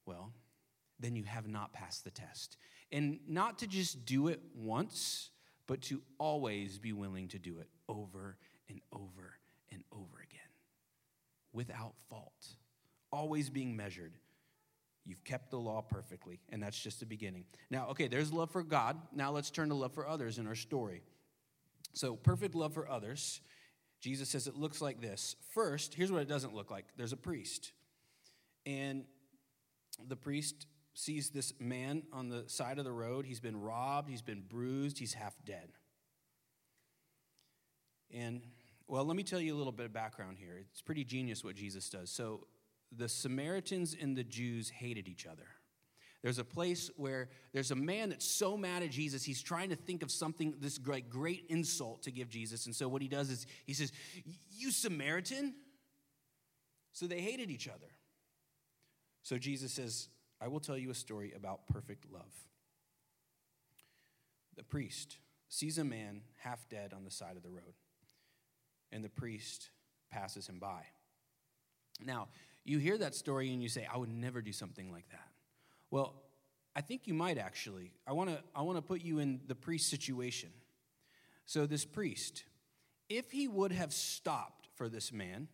well, 0.06 0.32
then 0.98 1.16
you 1.16 1.24
have 1.24 1.46
not 1.48 1.74
passed 1.74 2.04
the 2.04 2.10
test. 2.10 2.56
And 2.92 3.18
not 3.26 3.58
to 3.58 3.66
just 3.66 4.04
do 4.04 4.28
it 4.28 4.40
once, 4.54 5.30
but 5.66 5.82
to 5.82 6.02
always 6.18 6.78
be 6.78 6.92
willing 6.92 7.28
to 7.28 7.38
do 7.38 7.58
it 7.58 7.68
over 7.88 8.36
and 8.68 8.80
over 8.92 9.38
and 9.72 9.82
over 9.92 10.18
again 10.18 10.40
without 11.52 11.94
fault, 12.08 12.56
always 13.10 13.50
being 13.50 13.76
measured. 13.76 14.12
You've 15.04 15.24
kept 15.24 15.50
the 15.50 15.58
law 15.58 15.82
perfectly, 15.82 16.40
and 16.48 16.62
that's 16.62 16.78
just 16.78 17.00
the 17.00 17.06
beginning. 17.06 17.44
Now, 17.70 17.88
okay, 17.88 18.08
there's 18.08 18.32
love 18.32 18.50
for 18.50 18.62
God. 18.62 18.96
Now 19.12 19.30
let's 19.30 19.50
turn 19.50 19.68
to 19.68 19.74
love 19.74 19.92
for 19.92 20.06
others 20.06 20.38
in 20.38 20.46
our 20.46 20.54
story. 20.54 21.02
So, 21.92 22.16
perfect 22.16 22.54
love 22.54 22.74
for 22.74 22.88
others 22.88 23.40
Jesus 24.00 24.28
says 24.28 24.46
it 24.46 24.56
looks 24.56 24.80
like 24.80 25.00
this. 25.00 25.36
First, 25.52 25.94
here's 25.94 26.12
what 26.12 26.22
it 26.22 26.28
doesn't 26.28 26.54
look 26.54 26.70
like 26.70 26.84
there's 26.96 27.12
a 27.12 27.16
priest. 27.16 27.72
And 28.64 29.04
the 30.08 30.16
priest 30.16 30.66
sees 30.96 31.28
this 31.28 31.52
man 31.60 32.02
on 32.10 32.30
the 32.30 32.44
side 32.46 32.78
of 32.78 32.86
the 32.86 32.92
road. 32.92 33.26
He's 33.26 33.38
been 33.38 33.60
robbed, 33.60 34.08
he's 34.08 34.22
been 34.22 34.40
bruised, 34.40 34.98
he's 34.98 35.12
half 35.12 35.34
dead. 35.44 35.68
And, 38.10 38.40
well, 38.88 39.04
let 39.04 39.14
me 39.14 39.22
tell 39.22 39.38
you 39.38 39.54
a 39.54 39.58
little 39.58 39.72
bit 39.72 39.84
of 39.84 39.92
background 39.92 40.38
here. 40.40 40.56
It's 40.70 40.80
pretty 40.80 41.04
genius 41.04 41.44
what 41.44 41.54
Jesus 41.54 41.90
does. 41.90 42.10
So, 42.10 42.46
the 42.96 43.10
Samaritans 43.10 43.94
and 44.00 44.16
the 44.16 44.24
Jews 44.24 44.70
hated 44.70 45.06
each 45.06 45.26
other. 45.26 45.46
There's 46.22 46.38
a 46.38 46.44
place 46.44 46.88
where 46.96 47.28
there's 47.52 47.72
a 47.72 47.76
man 47.76 48.08
that's 48.08 48.24
so 48.24 48.56
mad 48.56 48.82
at 48.82 48.90
Jesus, 48.90 49.22
he's 49.22 49.42
trying 49.42 49.68
to 49.68 49.76
think 49.76 50.02
of 50.02 50.10
something, 50.10 50.54
this 50.60 50.78
great, 50.78 51.10
great 51.10 51.44
insult 51.50 52.04
to 52.04 52.10
give 52.10 52.30
Jesus. 52.30 52.64
And 52.64 52.74
so 52.74 52.88
what 52.88 53.02
he 53.02 53.08
does 53.08 53.28
is 53.28 53.46
he 53.66 53.74
says, 53.74 53.92
You 54.50 54.70
Samaritan? 54.70 55.54
So 56.92 57.06
they 57.06 57.20
hated 57.20 57.50
each 57.50 57.68
other. 57.68 57.90
So 59.22 59.36
Jesus 59.36 59.72
says, 59.72 60.08
I 60.40 60.48
will 60.48 60.60
tell 60.60 60.76
you 60.76 60.90
a 60.90 60.94
story 60.94 61.32
about 61.34 61.66
perfect 61.66 62.04
love. 62.12 62.32
The 64.56 64.64
priest 64.64 65.18
sees 65.48 65.78
a 65.78 65.84
man 65.84 66.22
half 66.38 66.68
dead 66.68 66.92
on 66.94 67.04
the 67.04 67.10
side 67.10 67.36
of 67.36 67.42
the 67.42 67.50
road, 67.50 67.74
and 68.92 69.04
the 69.04 69.08
priest 69.08 69.70
passes 70.10 70.46
him 70.48 70.58
by. 70.58 70.82
Now, 72.04 72.28
you 72.64 72.78
hear 72.78 72.98
that 72.98 73.14
story 73.14 73.52
and 73.52 73.62
you 73.62 73.68
say, 73.68 73.86
I 73.92 73.96
would 73.96 74.10
never 74.10 74.42
do 74.42 74.52
something 74.52 74.90
like 74.90 75.08
that. 75.10 75.28
Well, 75.90 76.14
I 76.74 76.80
think 76.80 77.06
you 77.06 77.14
might 77.14 77.38
actually. 77.38 77.92
I 78.06 78.12
want 78.12 78.30
to 78.30 78.42
I 78.54 78.62
want 78.62 78.76
to 78.76 78.82
put 78.82 79.02
you 79.02 79.18
in 79.18 79.40
the 79.46 79.54
priest 79.54 79.88
situation. 79.88 80.50
So 81.46 81.64
this 81.64 81.84
priest, 81.84 82.44
if 83.08 83.30
he 83.30 83.48
would 83.48 83.72
have 83.72 83.92
stopped 83.92 84.68
for 84.74 84.88
this 84.88 85.12
man, 85.12 85.48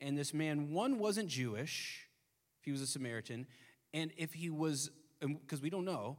and 0.00 0.18
this 0.18 0.34
man 0.34 0.70
one 0.70 0.98
wasn't 0.98 1.28
Jewish, 1.28 2.06
if 2.58 2.64
he 2.64 2.72
was 2.72 2.82
a 2.82 2.86
Samaritan, 2.86 3.46
and 3.92 4.12
if 4.16 4.32
he 4.32 4.50
was 4.50 4.90
um, 5.22 5.34
because 5.34 5.60
we 5.60 5.70
don't 5.70 5.84
know, 5.84 6.16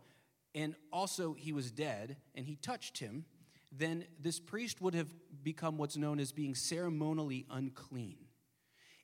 and 0.54 0.76
also 0.92 1.34
he 1.34 1.54
was 1.54 1.72
dead 1.72 2.18
and 2.36 2.46
he 2.46 2.56
touched 2.56 2.98
him, 2.98 3.26
then 3.72 4.06
this 4.20 4.40
priest 4.40 4.82
would 4.82 4.94
have 4.94 5.08
become 5.44 5.78
what's 5.78 5.98
known 5.98 6.20
as 6.20 6.32
being 6.32 6.56
ceremonially 6.56 7.46
unclean. 7.50 8.18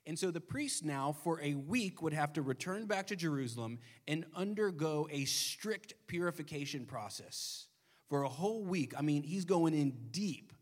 And 0.06 0.18
so 0.18 0.30
the 0.30 0.40
priest 0.40 0.84
now, 0.84 1.12
for 1.22 1.40
a 1.42 1.54
week, 1.54 2.00
would 2.00 2.14
have 2.14 2.32
to 2.34 2.42
return 2.42 2.86
back 2.86 3.08
to 3.08 3.16
Jerusalem 3.16 3.78
and 4.06 4.24
undergo 4.34 5.06
a 5.10 5.26
strict 5.26 5.94
purification 6.06 6.86
process. 6.86 7.66
For 8.08 8.22
a 8.22 8.28
whole 8.28 8.62
week, 8.62 8.94
I 8.96 9.02
mean, 9.02 9.22
he's 9.22 9.44
going 9.44 9.74
in 9.74 9.92
deep 10.10 10.54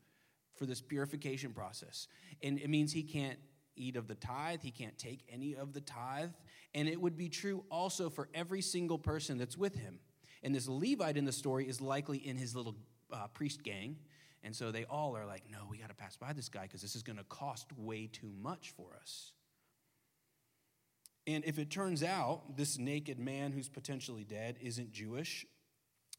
for 0.56 0.66
this 0.66 0.80
purification 0.80 1.52
process. 1.52 2.08
And 2.42 2.58
it 2.58 2.68
means 2.68 2.92
he 2.92 3.04
can't 3.04 3.38
eat 3.76 3.94
of 3.94 4.08
the 4.08 4.16
tithe, 4.16 4.62
he 4.62 4.72
can't 4.72 4.98
take 4.98 5.20
any 5.30 5.54
of 5.54 5.74
the 5.74 5.80
tithe. 5.80 6.30
And 6.76 6.88
it 6.90 7.00
would 7.00 7.16
be 7.16 7.30
true 7.30 7.64
also 7.70 8.10
for 8.10 8.28
every 8.34 8.60
single 8.60 8.98
person 8.98 9.38
that's 9.38 9.56
with 9.56 9.74
him. 9.74 9.98
And 10.42 10.54
this 10.54 10.68
Levite 10.68 11.16
in 11.16 11.24
the 11.24 11.32
story 11.32 11.66
is 11.66 11.80
likely 11.80 12.18
in 12.18 12.36
his 12.36 12.54
little 12.54 12.76
uh, 13.10 13.28
priest 13.28 13.62
gang. 13.62 13.96
And 14.44 14.54
so 14.54 14.70
they 14.70 14.84
all 14.84 15.16
are 15.16 15.24
like, 15.24 15.44
no, 15.50 15.60
we 15.70 15.78
got 15.78 15.88
to 15.88 15.94
pass 15.94 16.16
by 16.18 16.34
this 16.34 16.50
guy 16.50 16.62
because 16.62 16.82
this 16.82 16.94
is 16.94 17.02
going 17.02 17.16
to 17.16 17.24
cost 17.24 17.72
way 17.78 18.08
too 18.12 18.30
much 18.42 18.74
for 18.76 18.88
us. 19.00 19.32
And 21.26 21.44
if 21.46 21.58
it 21.58 21.70
turns 21.70 22.02
out 22.02 22.58
this 22.58 22.78
naked 22.78 23.18
man 23.18 23.52
who's 23.52 23.70
potentially 23.70 24.24
dead 24.24 24.58
isn't 24.60 24.92
Jewish, 24.92 25.46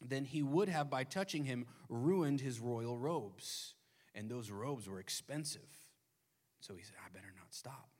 then 0.02 0.24
he 0.24 0.42
would 0.42 0.68
have, 0.68 0.90
by 0.90 1.04
touching 1.04 1.44
him, 1.44 1.66
ruined 1.88 2.40
his 2.40 2.58
royal 2.58 2.98
robes. 2.98 3.74
And 4.12 4.28
those 4.28 4.50
robes 4.50 4.88
were 4.88 4.98
expensive. 4.98 5.62
So 6.58 6.74
he 6.74 6.82
said, 6.82 6.96
I 7.06 7.08
better 7.14 7.32
not 7.36 7.54
stop. 7.54 7.90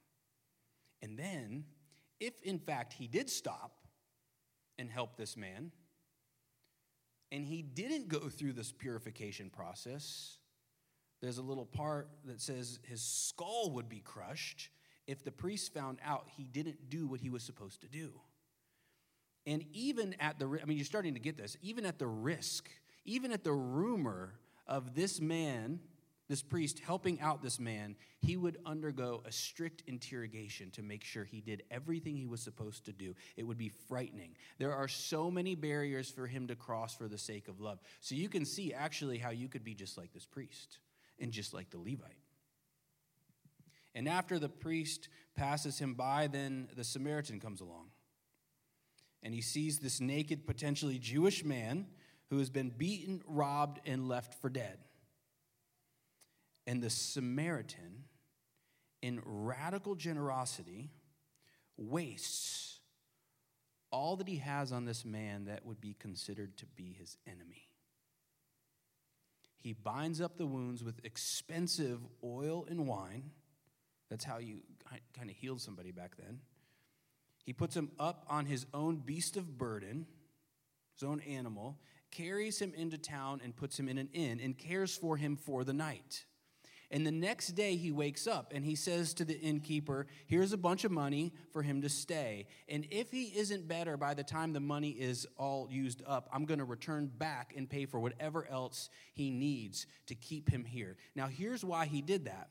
And 1.01 1.17
then, 1.17 1.65
if 2.21 2.35
in 2.43 2.59
fact 2.59 2.93
he 2.93 3.07
did 3.07 3.29
stop 3.29 3.73
and 4.79 4.91
help 4.91 5.17
this 5.17 5.37
man, 5.37 5.73
and 7.31 7.45
he 7.45 7.63
didn't 7.63 8.09
go 8.09 8.29
through 8.29 8.53
this 8.53 8.73
purification 8.73 9.51
process, 9.51 10.39
there's 11.21 11.39
a 11.39 11.43
little 11.43 11.67
part 11.67 12.09
that 12.25 12.41
says 12.41 12.79
his 12.85 13.03
skull 13.03 13.73
would 13.73 13.89
be 13.89 14.01
crushed 14.01 14.71
if 15.07 15.25
the 15.25 15.33
priest 15.33 15.73
found 15.75 15.99
out 16.05 16.29
he 16.37 16.45
didn't 16.45 16.91
do 16.91 17.07
what 17.07 17.21
he 17.21 17.31
was 17.31 17.43
supposed 17.43 17.81
to 17.81 17.89
do. 17.89 18.13
And 19.47 19.65
even 19.73 20.15
at 20.21 20.39
the, 20.39 20.47
I 20.63 20.67
mean, 20.67 20.77
you're 20.77 20.85
starting 20.85 21.15
to 21.15 21.21
get 21.21 21.37
this, 21.37 21.57
even 21.63 21.87
at 21.87 21.99
the 21.99 22.07
risk, 22.07 22.69
even 23.05 23.33
at 23.33 23.45
the 23.45 23.53
rumor 23.53 24.35
of 24.67 24.95
this 24.95 25.21
man 25.21 25.81
this 26.29 26.43
priest 26.43 26.81
helping 26.81 27.21
out 27.21 27.43
this 27.43 27.59
man, 27.59 27.97
he 28.21 28.37
would 28.37 28.59
undergo 28.67 29.23
a 29.25 29.33
strict 29.33 29.83
interrogation 29.87 30.71
to 30.73 30.83
make 30.83 31.03
sure 31.03 31.25
he 31.25 31.41
did 31.41 31.63
everything 31.71 32.17
he 32.17 32.27
was 32.27 32.43
supposed 32.43 32.85
to 32.85 32.93
do. 32.93 33.15
It 33.37 33.45
would 33.45 33.59
be 33.59 33.71
frightening. 33.89 34.37
There 34.59 34.75
are 34.75 34.89
so 34.89 35.31
many 35.31 35.55
barriers 35.55 36.11
for 36.11 36.27
him 36.27 36.47
to 36.49 36.55
cross 36.57 36.95
for 36.95 37.09
the 37.09 37.19
sake 37.19 37.49
of 37.49 37.61
love. 37.61 37.81
So 38.01 38.15
you 38.15 38.29
can 38.29 38.45
see 38.45 38.75
actually 38.75 39.19
how 39.19 39.31
you 39.31 39.49
could 39.49 39.65
be 39.65 39.75
just 39.75 39.97
like 39.97 40.13
this 40.13 40.27
priest 40.27 40.79
and 41.19 41.33
just 41.33 41.55
like 41.55 41.71
the 41.71 41.79
Levite. 41.79 42.19
And 43.95 44.09
after 44.09 44.39
the 44.39 44.51
priest 44.51 45.09
passes 45.35 45.79
him 45.79 45.95
by, 45.95 46.27
then 46.27 46.69
the 46.77 46.85
Samaritan 46.85 47.41
comes 47.41 47.61
along. 47.61 47.87
And 49.23 49.35
he 49.35 49.41
sees 49.41 49.79
this 49.79 50.01
naked, 50.01 50.47
potentially 50.47 50.99
Jewish 50.99 51.45
man 51.45 51.87
who 52.31 52.39
has 52.39 52.51
been 52.51 52.69
beaten, 52.69 53.23
robbed, 53.27 53.81
and 53.87 54.07
left 54.07 54.41
for 54.41 54.51
dead. 54.51 54.79
And 56.69 56.83
the 56.83 56.91
Samaritan, 56.91 58.05
in 59.01 59.23
radical 59.25 59.95
generosity, 59.95 60.91
wastes 61.79 62.81
all 63.91 64.17
that 64.17 64.29
he 64.29 64.37
has 64.37 64.71
on 64.71 64.85
this 64.85 65.03
man 65.03 65.47
that 65.47 65.65
would 65.65 65.81
be 65.81 65.97
considered 65.99 66.59
to 66.59 66.67
be 66.67 66.95
his 66.99 67.17
enemy. 67.27 67.71
He 69.57 69.73
binds 69.73 70.21
up 70.21 70.37
the 70.37 70.45
wounds 70.45 70.85
with 70.85 71.03
expensive 71.05 72.01
oil 72.23 72.67
and 72.69 72.87
wine. 72.87 73.31
That's 74.11 74.25
how 74.25 74.37
you 74.37 74.59
kind 75.17 75.31
of 75.31 75.37
healed 75.37 75.63
somebody 75.63 75.91
back 75.91 76.19
then. 76.19 76.41
He 77.47 77.55
puts 77.55 77.75
him 77.75 77.93
up 77.99 78.27
on 78.29 78.45
his 78.45 78.67
own 78.75 78.99
beast 78.99 79.39
of 79.39 79.57
burden, 79.57 80.07
his 81.01 81.09
own 81.09 81.21
animal, 81.23 81.79
carries 82.11 82.59
him 82.59 82.75
into 82.77 82.99
town 82.99 83.41
and 83.43 83.57
puts 83.57 83.81
him 83.81 83.89
in 83.89 83.97
an 83.97 84.11
inn 84.13 84.39
and 84.39 84.59
cares 84.59 84.95
for 84.95 85.17
him 85.17 85.35
for 85.35 85.65
the 85.65 85.73
night. 85.73 86.27
And 86.91 87.07
the 87.07 87.13
next 87.13 87.49
day 87.49 87.77
he 87.77 87.93
wakes 87.93 88.27
up 88.27 88.53
and 88.55 88.65
he 88.65 88.75
says 88.75 89.13
to 89.15 89.25
the 89.25 89.39
innkeeper, 89.39 90.07
Here's 90.27 90.53
a 90.53 90.57
bunch 90.57 90.85
of 90.85 90.91
money 90.91 91.35
for 91.53 91.63
him 91.63 91.83
to 91.83 91.89
stay. 91.89 92.47
And 92.69 92.87
if 92.91 93.11
he 93.11 93.25
isn't 93.37 93.69
better 93.69 93.99
by 93.99 94.15
the 94.15 94.25
time 94.25 94.53
the 94.53 94.61
money 94.61 94.91
is 94.91 95.27
all 95.37 95.69
used 95.71 96.03
up, 96.07 96.31
I'm 96.33 96.47
going 96.47 96.61
to 96.61 96.65
return 96.65 97.07
back 97.07 97.53
and 97.57 97.69
pay 97.69 97.85
for 97.85 98.01
whatever 98.01 98.49
else 98.49 98.89
he 99.13 99.31
needs 99.31 99.87
to 100.07 100.15
keep 100.15 100.49
him 100.49 100.65
here. 100.65 100.97
Now, 101.15 101.27
here's 101.27 101.63
why 101.63 101.87
he 101.87 102.01
did 102.01 102.25
that. 102.25 102.49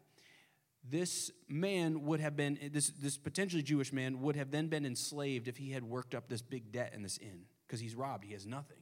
This 0.89 1.31
man 1.49 2.05
would 2.05 2.19
have 2.19 2.35
been, 2.35 2.59
this, 2.71 2.91
this 2.91 3.17
potentially 3.17 3.63
Jewish 3.63 3.91
man 3.91 4.21
would 4.21 4.35
have 4.35 4.51
then 4.51 4.67
been 4.67 4.85
enslaved 4.85 5.47
if 5.47 5.57
he 5.57 5.71
had 5.71 5.83
worked 5.83 6.13
up 6.13 6.29
this 6.29 6.43
big 6.43 6.71
debt 6.71 6.93
in 6.93 7.01
this 7.01 7.17
inn 7.17 7.45
because 7.65 7.79
he's 7.79 7.95
robbed, 7.95 8.23
he 8.23 8.33
has 8.33 8.45
nothing. 8.45 8.77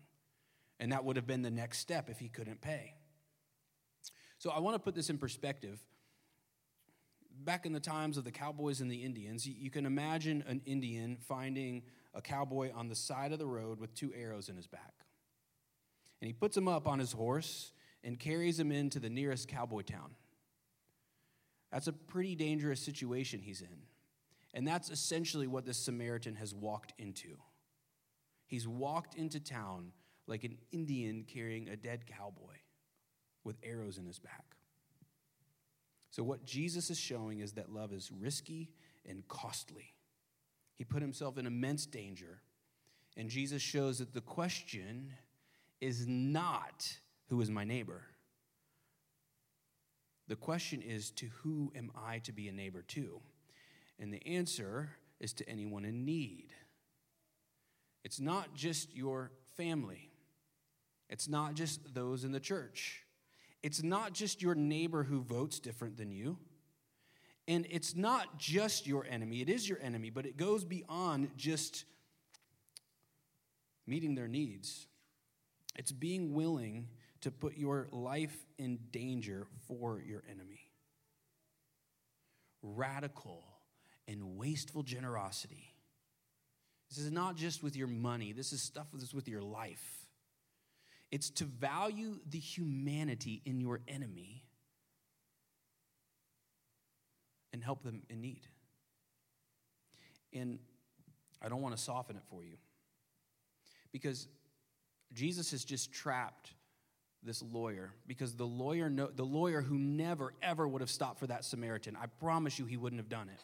And 0.79 0.91
that 0.91 1.05
would 1.05 1.15
have 1.15 1.25
been 1.25 1.41
the 1.41 1.50
next 1.50 1.79
step 1.79 2.09
if 2.09 2.19
he 2.19 2.27
couldn't 2.27 2.62
pay. 2.62 2.95
So 4.37 4.49
I 4.49 4.59
want 4.59 4.75
to 4.75 4.79
put 4.79 4.95
this 4.95 5.09
in 5.09 5.17
perspective. 5.17 5.79
Back 7.43 7.65
in 7.65 7.73
the 7.73 7.79
times 7.79 8.17
of 8.17 8.23
the 8.23 8.31
cowboys 8.31 8.81
and 8.81 8.89
the 8.89 9.03
Indians, 9.03 9.47
you 9.47 9.69
can 9.69 9.85
imagine 9.85 10.43
an 10.47 10.61
Indian 10.65 11.17
finding 11.27 11.83
a 12.13 12.21
cowboy 12.21 12.71
on 12.73 12.87
the 12.87 12.95
side 12.95 13.31
of 13.31 13.39
the 13.39 13.45
road 13.45 13.79
with 13.79 13.93
two 13.93 14.13
arrows 14.15 14.49
in 14.49 14.55
his 14.55 14.67
back. 14.67 14.93
And 16.21 16.27
he 16.27 16.33
puts 16.33 16.55
him 16.55 16.67
up 16.67 16.87
on 16.87 16.99
his 16.99 17.11
horse 17.11 17.73
and 18.03 18.17
carries 18.17 18.59
him 18.59 18.71
into 18.71 18.99
the 18.99 19.09
nearest 19.09 19.47
cowboy 19.47 19.81
town. 19.81 20.11
That's 21.71 21.87
a 21.87 21.93
pretty 21.93 22.35
dangerous 22.35 22.79
situation 22.79 23.41
he's 23.41 23.61
in. 23.61 23.83
And 24.53 24.65
that's 24.65 24.89
essentially 24.89 25.47
what 25.47 25.65
this 25.65 25.77
Samaritan 25.77 26.35
has 26.35 26.53
walked 26.53 26.93
into. 26.97 27.37
He's 28.47 28.67
walked 28.67 29.15
into 29.15 29.39
town 29.41 29.91
like 30.27 30.45
an 30.45 30.57
Indian 30.71 31.25
carrying 31.27 31.67
a 31.67 31.75
dead 31.75 32.05
cowboy 32.07 32.55
with 33.45 33.55
arrows 33.63 33.97
in 33.97 34.05
his 34.05 34.19
back. 34.19 34.57
So, 36.09 36.23
what 36.23 36.45
Jesus 36.45 36.89
is 36.89 36.99
showing 36.99 37.39
is 37.39 37.53
that 37.53 37.71
love 37.71 37.93
is 37.93 38.11
risky 38.11 38.71
and 39.07 39.25
costly. 39.27 39.93
He 40.73 40.83
put 40.83 41.01
himself 41.01 41.37
in 41.37 41.45
immense 41.45 41.85
danger. 41.85 42.41
And 43.17 43.29
Jesus 43.29 43.61
shows 43.61 43.99
that 43.99 44.13
the 44.13 44.21
question 44.21 45.13
is 45.79 46.05
not 46.05 46.97
who 47.29 47.39
is 47.39 47.49
my 47.49 47.63
neighbor? 47.63 48.03
The 50.27 50.35
question 50.35 50.81
is 50.81 51.11
to 51.11 51.27
who 51.43 51.71
am 51.75 51.91
I 51.95 52.19
to 52.19 52.33
be 52.33 52.49
a 52.49 52.51
neighbor 52.51 52.81
to? 52.81 53.21
And 53.99 54.13
the 54.13 54.25
answer 54.27 54.89
is 55.20 55.33
to 55.33 55.50
anyone 55.50 55.85
in 55.85 56.03
need. 56.03 56.48
It's 58.03 58.20
not 58.20 58.53
just 58.53 58.93
your 58.93 59.31
family, 59.55 60.11
it's 61.09 61.27
not 61.27 61.55
just 61.55 61.93
those 61.93 62.24
in 62.24 62.31
the 62.31 62.39
church. 62.39 63.04
It's 63.65 63.81
not 63.81 64.13
just 64.13 64.43
your 64.43 64.53
neighbor 64.53 65.01
who 65.01 65.23
votes 65.23 65.59
different 65.59 65.97
than 65.97 66.11
you. 66.11 66.37
And 67.47 67.65
it's 67.71 67.95
not 67.95 68.37
just 68.37 68.85
your 68.85 69.07
enemy, 69.09 69.41
it 69.41 69.49
is 69.49 69.67
your 69.67 69.79
enemy, 69.81 70.11
but 70.11 70.27
it 70.27 70.37
goes 70.37 70.63
beyond 70.63 71.31
just 71.35 71.85
meeting 73.87 74.13
their 74.13 74.27
needs. 74.27 74.85
It's 75.75 75.91
being 75.91 76.35
willing 76.35 76.89
to 77.21 77.31
put 77.31 77.57
your 77.57 77.87
life 77.91 78.37
in 78.59 78.77
danger 78.91 79.47
for 79.67 79.99
your 79.99 80.21
enemy. 80.29 80.69
Radical 82.61 83.43
and 84.07 84.37
wasteful 84.37 84.83
generosity. 84.83 85.73
This 86.89 86.99
is 86.99 87.11
not 87.11 87.35
just 87.35 87.63
with 87.63 87.75
your 87.75 87.87
money, 87.87 88.31
this 88.31 88.53
is 88.53 88.61
stuff 88.61 88.85
that's 88.93 89.11
with 89.11 89.27
your 89.27 89.41
life. 89.41 90.04
It's 91.15 91.29
to 91.29 91.45
value 91.45 92.19
the 92.29 92.39
humanity 92.39 93.41
in 93.45 93.61
your 93.61 93.79
enemy 93.87 94.43
and 97.53 97.63
help 97.63 97.83
them 97.83 98.01
in 98.09 98.19
need. 98.19 98.49
And 100.33 100.59
I 101.41 101.47
don't 101.47 101.61
want 101.61 101.73
to 101.73 101.81
soften 101.81 102.17
it 102.17 102.23
for 102.29 102.43
you 102.43 102.57
because 103.93 104.27
Jesus 105.13 105.51
has 105.51 105.63
just 105.63 105.93
trapped 105.93 106.51
this 107.23 107.41
lawyer 107.41 107.93
because 108.05 108.35
the 108.35 108.43
lawyer 108.43 108.89
no, 108.89 109.07
the 109.07 109.23
lawyer 109.23 109.61
who 109.61 109.77
never 109.77 110.33
ever 110.43 110.67
would 110.67 110.81
have 110.81 110.91
stopped 110.91 111.19
for 111.19 111.27
that 111.27 111.45
Samaritan 111.45 111.95
I 111.95 112.07
promise 112.07 112.59
you 112.59 112.65
he 112.65 112.75
wouldn't 112.75 112.99
have 112.99 113.07
done 113.07 113.29
it 113.29 113.41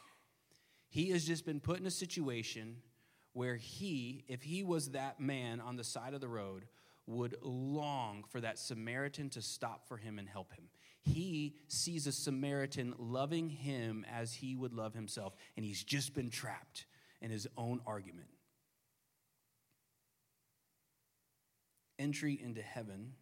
he 0.90 1.12
has 1.12 1.24
just 1.24 1.46
been 1.46 1.62
put 1.62 1.80
in 1.80 1.86
a 1.86 1.92
situation 1.92 2.76
where 3.32 3.56
he 3.56 4.26
if 4.28 4.44
he 4.44 4.62
was 4.62 4.90
that 4.90 5.22
man 5.22 5.62
on 5.62 5.78
the 5.78 5.86
side 5.86 6.14
of 6.14 6.20
the 6.20 6.28
road 6.28 6.66
would 7.08 7.36
long 7.42 8.24
for 8.30 8.42
that 8.42 8.60
Samaritan 8.60 9.30
to 9.32 9.42
stop 9.42 9.88
for 9.88 9.98
him 9.98 10.20
and 10.20 10.30
help 10.30 10.54
him. 10.54 10.66
He 11.02 11.56
sees 11.68 12.06
a 12.06 12.12
Samaritan 12.12 12.94
loving 12.98 13.50
him 13.50 14.06
as 14.12 14.34
he 14.34 14.56
would 14.56 14.74
love 14.74 14.94
himself, 14.94 15.36
and 15.56 15.66
he's 15.66 15.84
just 15.84 16.14
been 16.14 16.30
trapped 16.30 16.86
in 17.22 17.32
his 17.32 17.48
own 17.58 17.82
argument. 17.86 18.28
Entry 21.98 22.40
into 22.42 22.62
heaven 22.62 23.14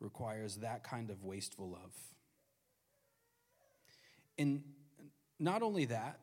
requires 0.00 0.56
that 0.56 0.84
kind 0.84 1.10
of 1.10 1.24
wasteful 1.24 1.70
love. 1.70 1.94
And 4.36 4.62
not 5.38 5.62
only 5.62 5.84
that, 5.86 6.20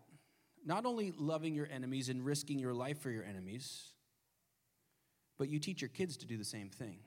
not 0.66 0.86
only 0.86 1.14
loving 1.18 1.56
your 1.56 1.68
enemies 1.72 2.10
and 2.10 2.26
risking 2.26 2.60
your 2.60 2.74
life 2.74 3.00
for 3.00 3.10
your 3.10 3.24
enemies, 3.24 3.94
but 5.42 5.50
you 5.50 5.58
teach 5.58 5.82
your 5.82 5.90
kids 5.90 6.18
to 6.18 6.28
do 6.28 6.38
the 6.38 6.46
same 6.46 6.70
thing. 6.70 7.00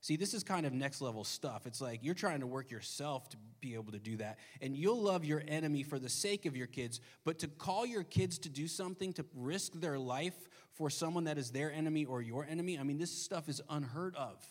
See, 0.00 0.16
this 0.16 0.32
is 0.32 0.42
kind 0.42 0.64
of 0.64 0.72
next 0.72 1.02
level 1.02 1.22
stuff. 1.22 1.66
It's 1.66 1.82
like 1.82 2.00
you're 2.02 2.14
trying 2.14 2.40
to 2.40 2.46
work 2.46 2.70
yourself 2.70 3.28
to 3.28 3.36
be 3.60 3.74
able 3.74 3.92
to 3.92 3.98
do 3.98 4.16
that. 4.16 4.38
And 4.62 4.74
you'll 4.74 5.02
love 5.02 5.26
your 5.26 5.42
enemy 5.46 5.82
for 5.82 5.98
the 5.98 6.08
sake 6.08 6.46
of 6.46 6.56
your 6.56 6.66
kids, 6.66 6.98
but 7.26 7.40
to 7.40 7.48
call 7.48 7.84
your 7.84 8.04
kids 8.04 8.38
to 8.38 8.48
do 8.48 8.66
something, 8.68 9.12
to 9.12 9.26
risk 9.34 9.74
their 9.74 9.98
life 9.98 10.48
for 10.72 10.88
someone 10.88 11.24
that 11.24 11.36
is 11.36 11.50
their 11.50 11.70
enemy 11.70 12.06
or 12.06 12.22
your 12.22 12.46
enemy, 12.46 12.78
I 12.78 12.84
mean, 12.84 12.96
this 12.96 13.12
stuff 13.12 13.50
is 13.50 13.60
unheard 13.68 14.16
of. 14.16 14.42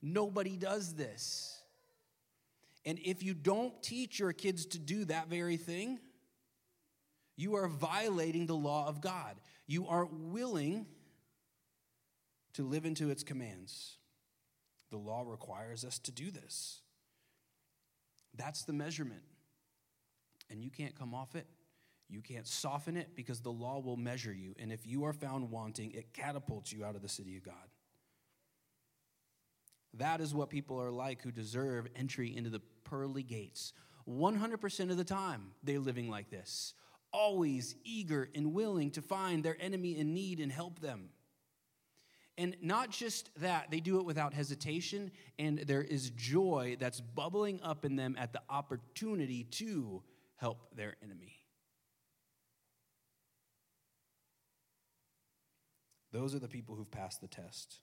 Nobody 0.00 0.56
does 0.56 0.94
this. 0.94 1.64
And 2.86 3.00
if 3.00 3.24
you 3.24 3.34
don't 3.34 3.82
teach 3.82 4.20
your 4.20 4.32
kids 4.32 4.66
to 4.66 4.78
do 4.78 5.04
that 5.06 5.26
very 5.26 5.56
thing, 5.56 5.98
you 7.36 7.54
are 7.54 7.68
violating 7.68 8.46
the 8.46 8.54
law 8.54 8.86
of 8.88 9.00
God 9.00 9.36
you 9.66 9.86
aren't 9.86 10.12
willing 10.12 10.86
to 12.54 12.62
live 12.62 12.84
into 12.84 13.10
its 13.10 13.22
commands. 13.22 13.96
The 14.90 14.98
law 14.98 15.24
requires 15.26 15.84
us 15.84 15.98
to 16.00 16.12
do 16.12 16.30
this. 16.30 16.82
That's 18.36 18.64
the 18.64 18.74
measurement. 18.74 19.22
And 20.50 20.62
you 20.62 20.70
can't 20.70 20.94
come 20.94 21.14
off 21.14 21.34
it. 21.34 21.46
You 22.10 22.20
can't 22.20 22.46
soften 22.46 22.98
it 22.98 23.16
because 23.16 23.40
the 23.40 23.52
law 23.52 23.80
will 23.80 23.96
measure 23.96 24.32
you. 24.34 24.54
And 24.58 24.70
if 24.70 24.86
you 24.86 25.04
are 25.04 25.14
found 25.14 25.50
wanting, 25.50 25.92
it 25.92 26.12
catapults 26.12 26.70
you 26.70 26.84
out 26.84 26.94
of 26.94 27.00
the 27.00 27.08
city 27.08 27.38
of 27.38 27.42
God. 27.42 27.54
That 29.94 30.20
is 30.20 30.34
what 30.34 30.50
people 30.50 30.80
are 30.80 30.90
like 30.90 31.22
who 31.22 31.30
deserve 31.30 31.86
entry 31.96 32.36
into 32.36 32.50
the 32.50 32.60
pearly 32.84 33.22
gates. 33.22 33.72
100% 34.06 34.90
of 34.90 34.96
the 34.98 35.04
time, 35.04 35.52
they're 35.62 35.78
living 35.78 36.10
like 36.10 36.28
this 36.28 36.74
always 37.12 37.74
eager 37.84 38.28
and 38.34 38.52
willing 38.52 38.90
to 38.92 39.02
find 39.02 39.44
their 39.44 39.56
enemy 39.60 39.96
in 39.98 40.14
need 40.14 40.40
and 40.40 40.50
help 40.50 40.80
them. 40.80 41.10
And 42.38 42.56
not 42.62 42.90
just 42.90 43.30
that, 43.40 43.70
they 43.70 43.80
do 43.80 43.98
it 43.98 44.06
without 44.06 44.32
hesitation, 44.32 45.10
and 45.38 45.58
there 45.58 45.82
is 45.82 46.10
joy 46.10 46.76
that's 46.80 47.00
bubbling 47.00 47.60
up 47.62 47.84
in 47.84 47.96
them 47.96 48.16
at 48.18 48.32
the 48.32 48.40
opportunity 48.48 49.44
to 49.44 50.02
help 50.36 50.74
their 50.74 50.96
enemy. 51.02 51.34
Those 56.12 56.34
are 56.34 56.38
the 56.38 56.48
people 56.48 56.74
who've 56.74 56.90
passed 56.90 57.20
the 57.20 57.28
test. 57.28 57.80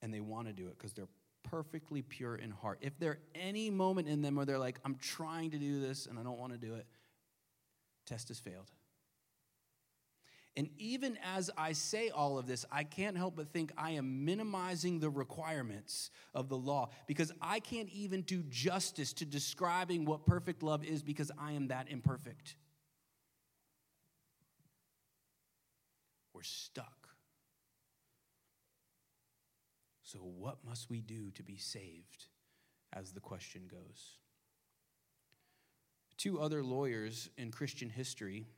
And 0.00 0.12
they 0.12 0.20
want 0.20 0.46
to 0.46 0.52
do 0.52 0.68
it 0.68 0.78
because 0.78 0.92
they're 0.92 1.08
perfectly 1.42 2.02
pure 2.02 2.36
in 2.36 2.50
heart. 2.50 2.78
If 2.80 2.98
there 2.98 3.18
any 3.34 3.70
moment 3.70 4.08
in 4.08 4.22
them 4.22 4.36
where 4.36 4.46
they're 4.46 4.58
like, 4.58 4.78
I'm 4.84 4.96
trying 4.96 5.50
to 5.50 5.58
do 5.58 5.80
this 5.80 6.06
and 6.06 6.18
I 6.18 6.22
don't 6.22 6.38
want 6.38 6.52
to 6.52 6.58
do 6.58 6.74
it, 6.74 6.86
test 8.08 8.28
has 8.28 8.38
failed. 8.38 8.70
And 10.56 10.70
even 10.76 11.16
as 11.22 11.50
I 11.56 11.70
say 11.72 12.08
all 12.08 12.36
of 12.36 12.48
this, 12.48 12.64
I 12.72 12.82
can't 12.82 13.16
help 13.16 13.36
but 13.36 13.52
think 13.52 13.70
I 13.78 13.92
am 13.92 14.24
minimizing 14.24 14.98
the 14.98 15.08
requirements 15.08 16.10
of 16.34 16.48
the 16.48 16.56
law 16.56 16.88
because 17.06 17.30
I 17.40 17.60
can't 17.60 17.88
even 17.90 18.22
do 18.22 18.42
justice 18.48 19.12
to 19.14 19.24
describing 19.24 20.04
what 20.04 20.26
perfect 20.26 20.64
love 20.64 20.84
is 20.84 21.00
because 21.00 21.30
I 21.38 21.52
am 21.52 21.68
that 21.68 21.88
imperfect. 21.88 22.56
We're 26.34 26.42
stuck. 26.42 27.08
So, 30.02 30.18
what 30.18 30.58
must 30.66 30.90
we 30.90 31.00
do 31.00 31.30
to 31.32 31.42
be 31.44 31.56
saved? 31.56 32.26
As 32.92 33.12
the 33.12 33.20
question 33.20 33.68
goes. 33.70 34.16
Two 36.18 36.40
other 36.40 36.64
lawyers 36.64 37.30
in 37.38 37.52
Christian 37.52 37.88
history 37.88 38.48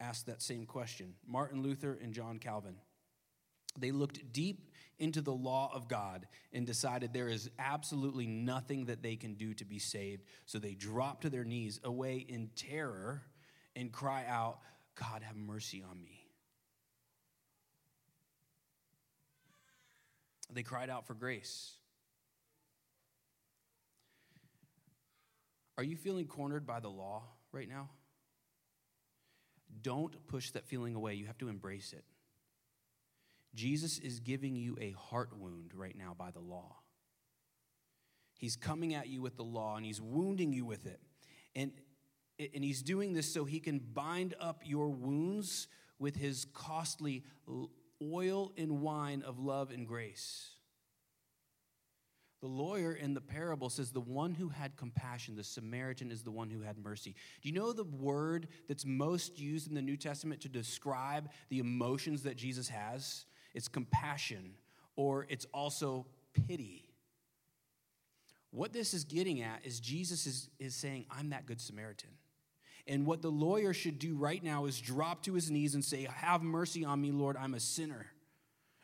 asked 0.00 0.26
that 0.26 0.42
same 0.42 0.66
question 0.66 1.14
Martin 1.26 1.62
Luther 1.62 1.98
and 2.02 2.12
John 2.12 2.38
Calvin. 2.38 2.76
They 3.78 3.90
looked 3.90 4.32
deep 4.32 4.70
into 4.98 5.20
the 5.20 5.32
law 5.32 5.70
of 5.74 5.88
God 5.88 6.26
and 6.52 6.66
decided 6.66 7.12
there 7.12 7.28
is 7.28 7.50
absolutely 7.58 8.26
nothing 8.26 8.86
that 8.86 9.02
they 9.02 9.16
can 9.16 9.34
do 9.34 9.54
to 9.54 9.64
be 9.64 9.78
saved. 9.78 10.24
So 10.44 10.58
they 10.58 10.74
drop 10.74 11.22
to 11.22 11.30
their 11.30 11.44
knees 11.44 11.80
away 11.82 12.16
in 12.28 12.50
terror 12.54 13.22
and 13.74 13.90
cry 13.90 14.24
out, 14.28 14.58
God, 14.94 15.22
have 15.22 15.36
mercy 15.36 15.82
on 15.88 16.02
me. 16.02 16.26
They 20.52 20.62
cried 20.62 20.90
out 20.90 21.06
for 21.06 21.14
grace. 21.14 21.72
Are 25.78 25.84
you 25.84 25.96
feeling 25.96 26.26
cornered 26.26 26.66
by 26.66 26.80
the 26.80 26.88
law 26.88 27.22
right 27.50 27.68
now? 27.68 27.88
Don't 29.80 30.26
push 30.26 30.50
that 30.50 30.66
feeling 30.66 30.94
away. 30.94 31.14
You 31.14 31.26
have 31.26 31.38
to 31.38 31.48
embrace 31.48 31.92
it. 31.92 32.04
Jesus 33.54 33.98
is 33.98 34.20
giving 34.20 34.54
you 34.54 34.76
a 34.80 34.92
heart 34.92 35.30
wound 35.38 35.72
right 35.74 35.96
now 35.96 36.14
by 36.16 36.30
the 36.30 36.40
law. 36.40 36.76
He's 38.38 38.56
coming 38.56 38.94
at 38.94 39.08
you 39.08 39.20
with 39.20 39.36
the 39.36 39.44
law 39.44 39.76
and 39.76 39.86
he's 39.86 40.00
wounding 40.00 40.52
you 40.52 40.64
with 40.64 40.86
it. 40.86 41.00
And, 41.54 41.72
and 42.38 42.64
he's 42.64 42.82
doing 42.82 43.12
this 43.12 43.32
so 43.32 43.44
he 43.44 43.60
can 43.60 43.78
bind 43.78 44.34
up 44.40 44.62
your 44.64 44.88
wounds 44.88 45.68
with 45.98 46.16
his 46.16 46.46
costly 46.52 47.24
oil 48.02 48.52
and 48.56 48.80
wine 48.80 49.22
of 49.22 49.38
love 49.38 49.70
and 49.70 49.86
grace. 49.86 50.51
The 52.42 52.48
lawyer 52.48 52.92
in 52.92 53.14
the 53.14 53.20
parable 53.20 53.70
says, 53.70 53.92
The 53.92 54.00
one 54.00 54.34
who 54.34 54.48
had 54.48 54.76
compassion, 54.76 55.36
the 55.36 55.44
Samaritan, 55.44 56.10
is 56.10 56.24
the 56.24 56.32
one 56.32 56.50
who 56.50 56.60
had 56.60 56.76
mercy. 56.76 57.14
Do 57.40 57.48
you 57.48 57.54
know 57.54 57.72
the 57.72 57.84
word 57.84 58.48
that's 58.66 58.84
most 58.84 59.38
used 59.38 59.68
in 59.68 59.74
the 59.74 59.80
New 59.80 59.96
Testament 59.96 60.40
to 60.40 60.48
describe 60.48 61.30
the 61.50 61.60
emotions 61.60 62.24
that 62.24 62.36
Jesus 62.36 62.68
has? 62.68 63.26
It's 63.54 63.68
compassion, 63.68 64.54
or 64.96 65.24
it's 65.28 65.46
also 65.54 66.06
pity. 66.48 66.88
What 68.50 68.72
this 68.72 68.92
is 68.92 69.04
getting 69.04 69.40
at 69.40 69.64
is 69.64 69.78
Jesus 69.78 70.26
is, 70.26 70.48
is 70.58 70.74
saying, 70.74 71.06
I'm 71.10 71.30
that 71.30 71.46
good 71.46 71.60
Samaritan. 71.60 72.10
And 72.88 73.06
what 73.06 73.22
the 73.22 73.30
lawyer 73.30 73.72
should 73.72 74.00
do 74.00 74.16
right 74.16 74.42
now 74.42 74.64
is 74.64 74.80
drop 74.80 75.22
to 75.22 75.34
his 75.34 75.48
knees 75.48 75.76
and 75.76 75.84
say, 75.84 76.08
Have 76.12 76.42
mercy 76.42 76.84
on 76.84 77.00
me, 77.00 77.12
Lord, 77.12 77.36
I'm 77.36 77.54
a 77.54 77.60
sinner. 77.60 78.06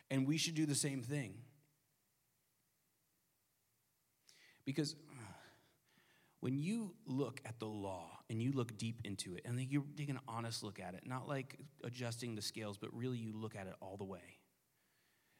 And 0.09 0.25
we 0.25 0.37
should 0.37 0.55
do 0.55 0.65
the 0.65 0.75
same 0.75 1.01
thing. 1.01 1.33
Because 4.69 4.95
when 6.41 6.59
you 6.59 6.93
look 7.07 7.41
at 7.43 7.57
the 7.57 7.65
law 7.65 8.19
and 8.29 8.39
you 8.39 8.51
look 8.51 8.77
deep 8.77 9.01
into 9.03 9.33
it, 9.33 9.41
and 9.43 9.59
you 9.59 9.83
take 9.97 10.09
an 10.09 10.19
honest 10.27 10.61
look 10.61 10.79
at 10.79 10.93
it, 10.93 11.07
not 11.07 11.27
like 11.27 11.57
adjusting 11.83 12.35
the 12.35 12.41
scales, 12.43 12.77
but 12.77 12.95
really 12.95 13.17
you 13.17 13.33
look 13.35 13.55
at 13.55 13.65
it 13.65 13.73
all 13.81 13.97
the 13.97 14.03
way, 14.03 14.37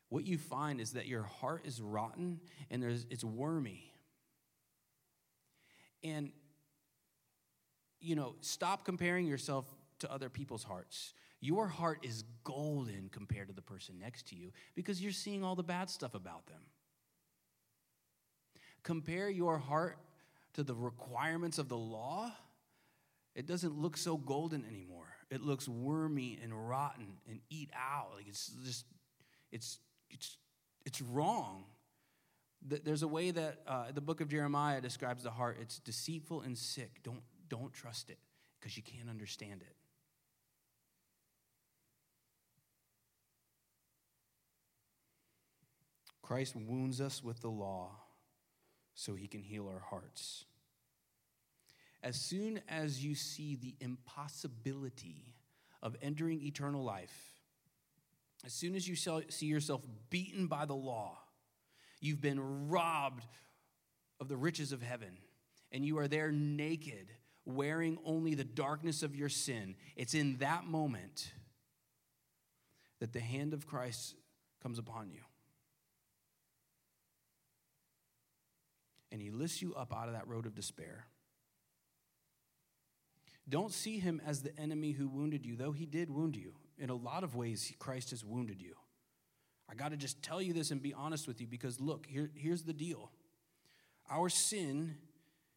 what 0.10 0.26
you 0.26 0.40
find 0.40 0.82
is 0.82 0.94
that 0.94 1.06
your 1.06 1.22
heart 1.22 1.62
is 1.68 1.80
rotten 1.80 2.40
and 2.72 2.82
there's, 2.82 3.06
it's 3.12 3.24
wormy. 3.24 3.94
And, 6.04 6.32
you 8.00 8.16
know, 8.16 8.34
stop 8.42 8.84
comparing 8.84 9.28
yourself 9.28 9.68
to 10.00 10.12
other 10.12 10.30
people's 10.30 10.64
hearts. 10.64 11.14
Your 11.40 11.68
heart 11.68 12.00
is 12.02 12.24
golden 12.44 13.10
compared 13.12 13.50
to 13.50 13.54
the 13.54 13.62
person 13.62 14.00
next 14.00 14.30
to 14.30 14.36
you 14.36 14.52
because 14.74 15.00
you're 15.00 15.12
seeing 15.12 15.44
all 15.44 15.56
the 15.56 15.62
bad 15.62 15.92
stuff 15.92 16.16
about 16.16 16.48
them. 16.48 16.62
Compare 18.84 19.30
your 19.30 19.58
heart 19.58 19.98
to 20.54 20.64
the 20.64 20.74
requirements 20.74 21.58
of 21.58 21.70
the 21.70 21.78
law, 21.78 22.32
it 23.36 23.46
doesn't 23.46 23.78
look 23.78 23.98
so 23.98 24.18
golden 24.18 24.66
anymore. 24.66 25.08
It 25.30 25.42
looks 25.42 25.68
wormy 25.68 26.40
and 26.44 26.68
rotten 26.68 27.08
and 27.30 27.40
eat 27.50 27.70
out. 27.76 28.10
Like 28.16 28.28
it's 28.28 28.48
just, 28.66 28.86
it's, 29.52 29.80
it's, 30.10 30.38
it's 30.86 31.02
wrong. 31.02 31.66
There's 32.62 33.04
a 33.04 33.08
way 33.08 33.32
that 33.32 33.60
uh, 33.68 33.92
the 33.94 34.02
book 34.02 34.20
of 34.20 34.28
Jeremiah 34.28 34.82
describes 34.82 35.24
the 35.24 35.32
heart. 35.32 35.58
It's 35.62 35.80
deceitful 35.80 36.42
and 36.42 36.58
sick. 36.58 37.02
Don't, 37.04 37.22
don't 37.48 37.72
trust 37.72 38.10
it 38.10 38.18
because 38.60 38.76
you 38.76 38.84
can't 38.84 39.10
understand 39.10 39.62
it. 39.62 39.76
Christ 46.22 46.56
wounds 46.56 47.00
us 47.00 47.24
with 47.24 47.42
the 47.42 47.50
law 47.50 47.92
so 49.00 49.16
he 49.16 49.28
can 49.28 49.42
heal 49.42 49.66
our 49.70 49.80
hearts. 49.80 50.44
As 52.04 52.18
soon 52.18 52.60
as 52.68 53.02
you 53.02 53.16
see 53.16 53.56
the 53.56 53.74
impossibility 53.80 55.36
of 55.82 55.96
entering 56.02 56.42
eternal 56.42 56.84
life, 56.84 57.40
as 58.46 58.52
soon 58.52 58.76
as 58.76 58.90
you 58.90 58.98
see 58.98 59.46
yourself 59.46 59.82
beaten 60.10 60.48
by 60.48 60.66
the 60.66 60.76
law, 60.76 61.18
you've 62.02 62.20
been 62.20 62.68
robbed 62.68 63.24
of 64.20 64.28
the 64.28 64.36
riches 64.36 64.74
of 64.74 64.82
heaven, 64.82 65.18
and 65.72 65.86
you 65.86 65.98
are 65.98 66.10
there 66.10 66.30
naked, 66.30 67.08
wearing 67.46 67.98
only 68.04 68.36
the 68.36 68.44
darkness 68.44 69.02
of 69.02 69.16
your 69.16 69.30
sin, 69.30 69.76
it's 69.96 70.14
in 70.14 70.36
that 70.40 70.66
moment 70.66 71.32
that 73.00 73.14
the 73.14 73.22
hand 73.22 73.54
of 73.54 73.66
Christ 73.66 74.16
comes 74.62 74.78
upon 74.78 75.10
you. 75.10 75.22
And 79.12 79.22
he 79.22 79.32
lifts 79.32 79.62
you 79.62 79.74
up 79.76 79.94
out 79.96 80.08
of 80.08 80.14
that 80.14 80.28
road 80.28 80.46
of 80.46 80.56
despair. 80.56 81.06
Don't 83.48 83.74
see 83.74 83.98
him 83.98 84.22
as 84.26 84.42
the 84.42 84.58
enemy 84.60 84.92
who 84.92 85.08
wounded 85.08 85.46
you, 85.46 85.56
though 85.56 85.72
he 85.72 85.86
did 85.86 86.10
wound 86.10 86.36
you. 86.36 86.54
In 86.78 86.90
a 86.90 86.96
lot 86.96 87.24
of 87.24 87.36
ways, 87.36 87.74
Christ 87.80 88.12
has 88.12 88.24
wounded 88.24 88.62
you. 88.62 88.76
I 89.70 89.76
got 89.76 89.90
to 89.90 89.98
just 89.98 90.22
tell 90.22 90.42
you 90.42 90.54
this 90.54 90.72
and 90.72 90.82
be 90.82 90.94
honest 90.94 91.28
with 91.28 91.42
you 91.42 91.48
because 91.48 91.80
look, 91.80 92.06
here, 92.08 92.30
here's 92.36 92.64
the 92.64 92.74
deal. 92.74 93.12
Our 94.10 94.30
sin 94.30 94.96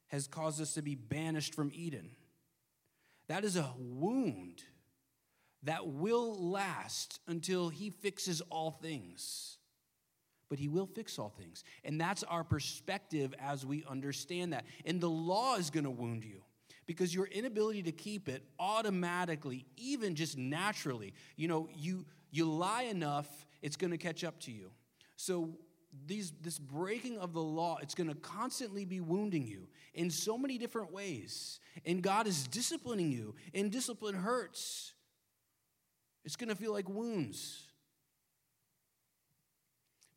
has 0.09 0.27
caused 0.27 0.61
us 0.61 0.75
to 0.75 0.83
be 0.83 0.95
banished 0.95 1.55
from 1.55 1.71
Eden. 1.75 2.11
That 3.29 3.45
is 3.45 3.57
a 3.57 3.73
wound 3.79 4.62
that 5.62 5.87
will 5.87 6.35
last 6.51 7.21
until 7.27 7.69
he 7.69 7.91
fixes 7.91 8.43
all 8.51 8.71
things 8.71 9.59
but 10.53 10.59
he 10.59 10.69
will 10.69 10.85
fix 10.85 11.19
all 11.19 11.31
things. 11.31 11.65
And 11.83 11.99
that's 11.99 12.23
our 12.25 12.45
perspective 12.45 13.35
as 13.41 13.65
we 13.65 13.87
understand 13.88 14.53
that. 14.53 14.67
And 14.85 15.01
the 15.01 15.09
law 15.09 15.57
is 15.57 15.71
going 15.71 15.85
to 15.85 15.91
wound 15.91 16.25
you 16.25 16.43
because 16.85 17.15
your 17.15 17.25
inability 17.25 17.85
to 17.85 17.93
keep 17.93 18.29
it 18.29 18.45
automatically, 18.59 19.65
even 19.79 20.15
just 20.15 20.37
naturally, 20.37 21.15
you 21.37 21.49
know, 21.49 21.71
you 21.75 22.05
you 22.31 22.45
lie 22.45 22.83
enough, 22.83 23.47
it's 23.62 23.77
going 23.77 23.93
to 23.93 23.97
catch 23.97 24.25
up 24.25 24.41
to 24.41 24.53
you. 24.53 24.73
So 25.17 25.57
these 26.05 26.35
this 26.43 26.59
breaking 26.59 27.17
of 27.17 27.33
the 27.33 27.41
law, 27.41 27.79
it's 27.81 27.95
going 27.95 28.11
to 28.11 28.17
constantly 28.17 28.85
be 28.85 29.01
wounding 29.01 29.47
you 29.47 29.69
in 29.95 30.11
so 30.11 30.37
many 30.37 30.59
different 30.59 30.93
ways. 30.93 31.61
And 31.87 32.03
God 32.03 32.27
is 32.27 32.47
disciplining 32.47 33.11
you, 33.11 33.37
and 33.55 33.73
discipline 33.73 34.17
hurts. 34.17 34.93
It's 36.27 36.37
going 36.37 36.51
to 36.51 36.57
feel 36.57 36.75
like 36.75 36.91
wounds. 36.91 37.72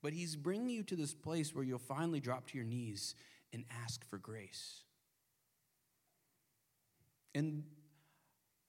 But 0.05 0.13
He's 0.13 0.35
bringing 0.35 0.69
you 0.69 0.83
to 0.83 0.95
this 0.95 1.15
place 1.15 1.55
where 1.55 1.63
you'll 1.63 1.79
finally 1.79 2.19
drop 2.19 2.45
to 2.49 2.57
your 2.59 2.63
knees 2.63 3.15
and 3.51 3.65
ask 3.83 4.07
for 4.07 4.19
grace. 4.19 4.83
And 7.33 7.63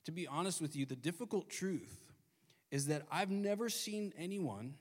to 0.07 0.13
be 0.13 0.27
honest 0.27 0.63
with 0.63 0.75
you, 0.75 0.87
the 0.87 0.97
difficult 0.97 1.51
truth 1.51 2.11
is 2.71 2.87
that 2.87 3.03
I've 3.13 3.31
never 3.31 3.69
seen 3.69 4.15
anyone 4.17 4.77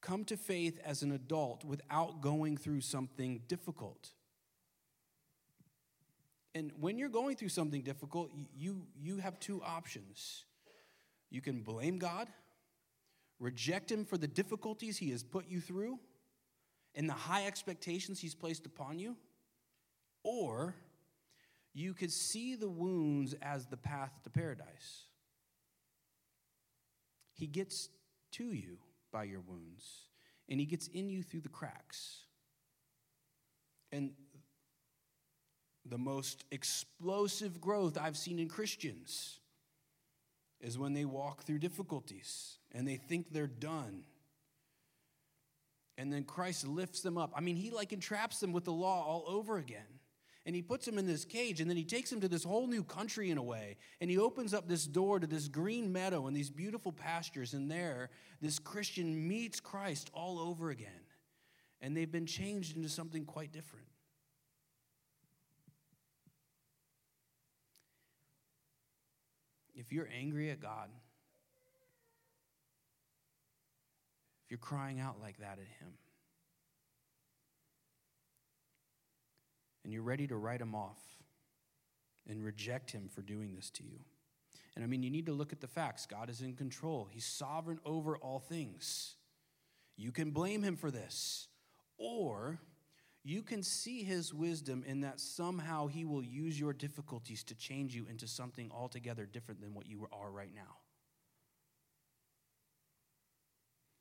come 0.00 0.24
to 0.24 0.36
faith 0.36 0.80
as 0.84 1.02
an 1.02 1.12
adult 1.12 1.64
without 1.64 2.22
going 2.22 2.56
through 2.56 2.80
something 2.80 3.42
difficult. 3.46 4.10
And 6.56 6.72
when 6.80 6.98
you're 6.98 7.08
going 7.08 7.36
through 7.36 7.50
something 7.50 7.82
difficult, 7.82 8.32
you, 8.56 8.82
you 9.00 9.18
have 9.18 9.38
two 9.38 9.62
options. 9.62 10.44
You 11.30 11.40
can 11.40 11.60
blame 11.62 11.98
God, 11.98 12.26
reject 13.38 13.90
Him 13.90 14.04
for 14.04 14.18
the 14.18 14.28
difficulties 14.28 14.98
He 14.98 15.10
has 15.10 15.22
put 15.22 15.48
you 15.48 15.60
through 15.60 15.98
and 16.94 17.08
the 17.08 17.14
high 17.14 17.46
expectations 17.46 18.20
He's 18.20 18.34
placed 18.34 18.66
upon 18.66 18.98
you, 18.98 19.16
or 20.24 20.74
you 21.74 21.94
could 21.94 22.12
see 22.12 22.54
the 22.54 22.68
wounds 22.68 23.34
as 23.40 23.66
the 23.66 23.76
path 23.76 24.12
to 24.24 24.30
paradise. 24.30 25.06
He 27.34 27.46
gets 27.46 27.88
to 28.32 28.52
you 28.52 28.78
by 29.12 29.24
your 29.24 29.40
wounds, 29.40 30.08
and 30.48 30.58
He 30.58 30.66
gets 30.66 30.88
in 30.88 31.08
you 31.08 31.22
through 31.22 31.42
the 31.42 31.48
cracks. 31.48 32.24
And 33.92 34.12
the 35.86 35.98
most 35.98 36.44
explosive 36.50 37.60
growth 37.60 37.96
I've 37.96 38.16
seen 38.16 38.38
in 38.38 38.48
Christians 38.48 39.40
is 40.60 40.78
when 40.78 40.94
they 40.94 41.04
walk 41.04 41.42
through 41.42 41.58
difficulties 41.58 42.58
and 42.72 42.86
they 42.86 42.96
think 42.96 43.32
they're 43.32 43.46
done. 43.46 44.04
And 45.96 46.12
then 46.12 46.24
Christ 46.24 46.66
lifts 46.66 47.00
them 47.00 47.18
up. 47.18 47.32
I 47.34 47.40
mean, 47.40 47.56
he 47.56 47.70
like 47.70 47.92
entraps 47.92 48.38
them 48.38 48.52
with 48.52 48.64
the 48.64 48.72
law 48.72 49.04
all 49.04 49.24
over 49.26 49.58
again. 49.58 50.00
And 50.46 50.54
he 50.56 50.62
puts 50.62 50.86
them 50.86 50.96
in 50.96 51.06
this 51.06 51.26
cage, 51.26 51.60
and 51.60 51.68
then 51.68 51.76
he 51.76 51.84
takes 51.84 52.08
them 52.08 52.22
to 52.22 52.28
this 52.28 52.42
whole 52.42 52.66
new 52.66 52.82
country 52.82 53.28
in 53.28 53.36
a 53.36 53.42
way. 53.42 53.76
And 54.00 54.10
he 54.10 54.16
opens 54.16 54.54
up 54.54 54.66
this 54.66 54.86
door 54.86 55.20
to 55.20 55.26
this 55.26 55.46
green 55.46 55.92
meadow 55.92 56.26
and 56.26 56.34
these 56.34 56.48
beautiful 56.48 56.90
pastures. 56.90 57.52
And 57.52 57.70
there, 57.70 58.08
this 58.40 58.58
Christian 58.58 59.28
meets 59.28 59.60
Christ 59.60 60.10
all 60.14 60.38
over 60.38 60.70
again. 60.70 60.88
And 61.82 61.94
they've 61.94 62.10
been 62.10 62.24
changed 62.24 62.76
into 62.76 62.88
something 62.88 63.26
quite 63.26 63.52
different. 63.52 63.84
If 69.78 69.92
you're 69.92 70.08
angry 70.12 70.50
at 70.50 70.60
God, 70.60 70.88
if 74.44 74.50
you're 74.50 74.58
crying 74.58 74.98
out 74.98 75.20
like 75.22 75.38
that 75.38 75.52
at 75.52 75.68
Him, 75.80 75.92
and 79.84 79.92
you're 79.92 80.02
ready 80.02 80.26
to 80.26 80.36
write 80.36 80.60
Him 80.60 80.74
off 80.74 80.98
and 82.28 82.44
reject 82.44 82.90
Him 82.90 83.08
for 83.08 83.22
doing 83.22 83.54
this 83.54 83.70
to 83.70 83.84
you. 83.84 84.00
And 84.74 84.84
I 84.84 84.88
mean, 84.88 85.02
you 85.02 85.10
need 85.10 85.26
to 85.26 85.32
look 85.32 85.52
at 85.52 85.60
the 85.60 85.68
facts. 85.68 86.06
God 86.06 86.28
is 86.28 86.40
in 86.40 86.54
control, 86.54 87.08
He's 87.10 87.24
sovereign 87.24 87.78
over 87.86 88.16
all 88.16 88.40
things. 88.40 89.14
You 89.96 90.10
can 90.10 90.32
blame 90.32 90.62
Him 90.62 90.76
for 90.76 90.90
this, 90.90 91.46
or 91.96 92.58
you 93.24 93.42
can 93.42 93.62
see 93.62 94.02
his 94.02 94.32
wisdom 94.32 94.84
in 94.86 95.00
that 95.00 95.20
somehow 95.20 95.86
he 95.86 96.04
will 96.04 96.22
use 96.22 96.58
your 96.58 96.72
difficulties 96.72 97.42
to 97.44 97.54
change 97.54 97.94
you 97.94 98.06
into 98.08 98.26
something 98.26 98.70
altogether 98.72 99.26
different 99.26 99.60
than 99.60 99.74
what 99.74 99.86
you 99.86 100.08
are 100.12 100.30
right 100.30 100.54
now. 100.54 100.76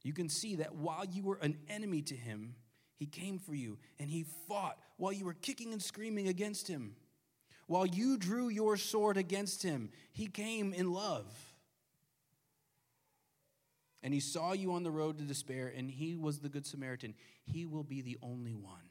You 0.04 0.14
can 0.14 0.30
see 0.30 0.56
that 0.56 0.76
while 0.76 1.04
you 1.04 1.24
were 1.24 1.40
an 1.42 1.58
enemy 1.68 2.02
to 2.04 2.16
him, 2.16 2.56
he 2.96 3.06
came 3.06 3.40
for 3.40 3.54
you 3.54 3.78
and 4.00 4.10
he 4.10 4.26
fought 4.48 4.78
while 4.98 5.12
you 5.12 5.26
were 5.26 5.34
kicking 5.34 5.74
and 5.74 5.82
screaming 5.82 6.28
against 6.28 6.68
him. 6.68 6.96
While 7.66 7.86
you 7.86 8.18
drew 8.18 8.48
your 8.48 8.78
sword 8.78 9.18
against 9.18 9.62
him, 9.62 9.90
he 10.14 10.28
came 10.28 10.74
in 10.74 10.94
love. 10.94 11.26
And 14.02 14.14
he 14.14 14.22
saw 14.22 14.54
you 14.54 14.72
on 14.72 14.84
the 14.84 14.92
road 14.92 15.18
to 15.18 15.26
despair, 15.26 15.74
and 15.76 15.92
he 15.92 16.16
was 16.16 16.40
the 16.40 16.48
Good 16.48 16.66
Samaritan. 16.66 17.14
He 17.44 17.66
will 17.66 17.84
be 17.84 18.02
the 18.02 18.18
only 18.22 18.54
one 18.54 18.87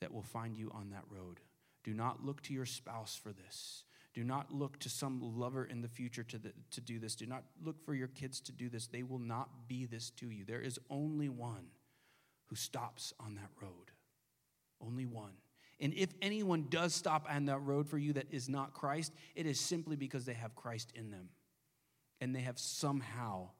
that 0.00 0.12
will 0.12 0.22
find 0.22 0.56
you 0.56 0.70
on 0.74 0.90
that 0.90 1.04
road. 1.10 1.40
Do 1.84 1.94
not 1.94 2.24
look 2.24 2.42
to 2.42 2.54
your 2.54 2.66
spouse 2.66 3.16
for 3.16 3.32
this. 3.32 3.84
Do 4.12 4.24
not 4.24 4.52
look 4.52 4.78
to 4.80 4.88
some 4.88 5.20
lover 5.38 5.64
in 5.64 5.82
the 5.82 5.88
future 5.88 6.24
to, 6.24 6.38
the, 6.38 6.52
to 6.70 6.80
do 6.80 6.98
this. 6.98 7.14
Do 7.14 7.26
not 7.26 7.44
look 7.62 7.84
for 7.84 7.94
your 7.94 8.08
kids 8.08 8.40
to 8.40 8.52
do 8.52 8.68
this. 8.68 8.86
They 8.86 9.02
will 9.02 9.18
not 9.18 9.68
be 9.68 9.84
this 9.84 10.10
to 10.12 10.30
you. 10.30 10.44
There 10.44 10.60
is 10.60 10.78
only 10.88 11.28
one 11.28 11.66
who 12.46 12.56
stops 12.56 13.12
on 13.20 13.34
that 13.34 13.50
road. 13.60 13.90
Only 14.80 15.04
one. 15.04 15.32
And 15.80 15.92
if 15.94 16.08
anyone 16.22 16.66
does 16.70 16.94
stop 16.94 17.26
on 17.28 17.44
that 17.46 17.58
road 17.58 17.88
for 17.88 17.98
you 17.98 18.14
that 18.14 18.26
is 18.30 18.48
not 18.48 18.72
Christ, 18.72 19.12
it 19.34 19.44
is 19.44 19.60
simply 19.60 19.96
because 19.96 20.24
they 20.24 20.32
have 20.32 20.54
Christ 20.54 20.92
in 20.94 21.10
them. 21.10 21.28
And 22.20 22.34
they 22.34 22.40
have 22.40 22.58
somehow, 22.58 23.50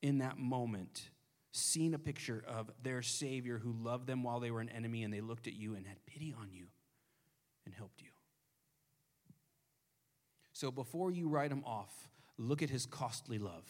in 0.00 0.18
that 0.18 0.38
moment, 0.38 1.10
seen 1.54 1.94
a 1.94 1.98
picture 1.98 2.42
of 2.48 2.70
their 2.82 3.00
Savior 3.00 3.58
who 3.58 3.72
loved 3.72 4.06
them 4.08 4.24
while 4.24 4.40
they 4.40 4.50
were 4.50 4.60
an 4.60 4.68
enemy 4.68 5.04
and 5.04 5.14
they 5.14 5.20
looked 5.20 5.46
at 5.46 5.54
you 5.54 5.76
and 5.76 5.86
had 5.86 6.04
pity 6.04 6.34
on 6.38 6.48
you 6.52 6.66
and 7.64 7.74
helped 7.74 8.02
you. 8.02 8.08
So 10.52 10.70
before 10.70 11.12
you 11.12 11.28
write 11.28 11.52
him 11.52 11.62
off, 11.64 11.92
look 12.38 12.62
at 12.62 12.70
his 12.70 12.86
costly 12.86 13.38
love. 13.38 13.64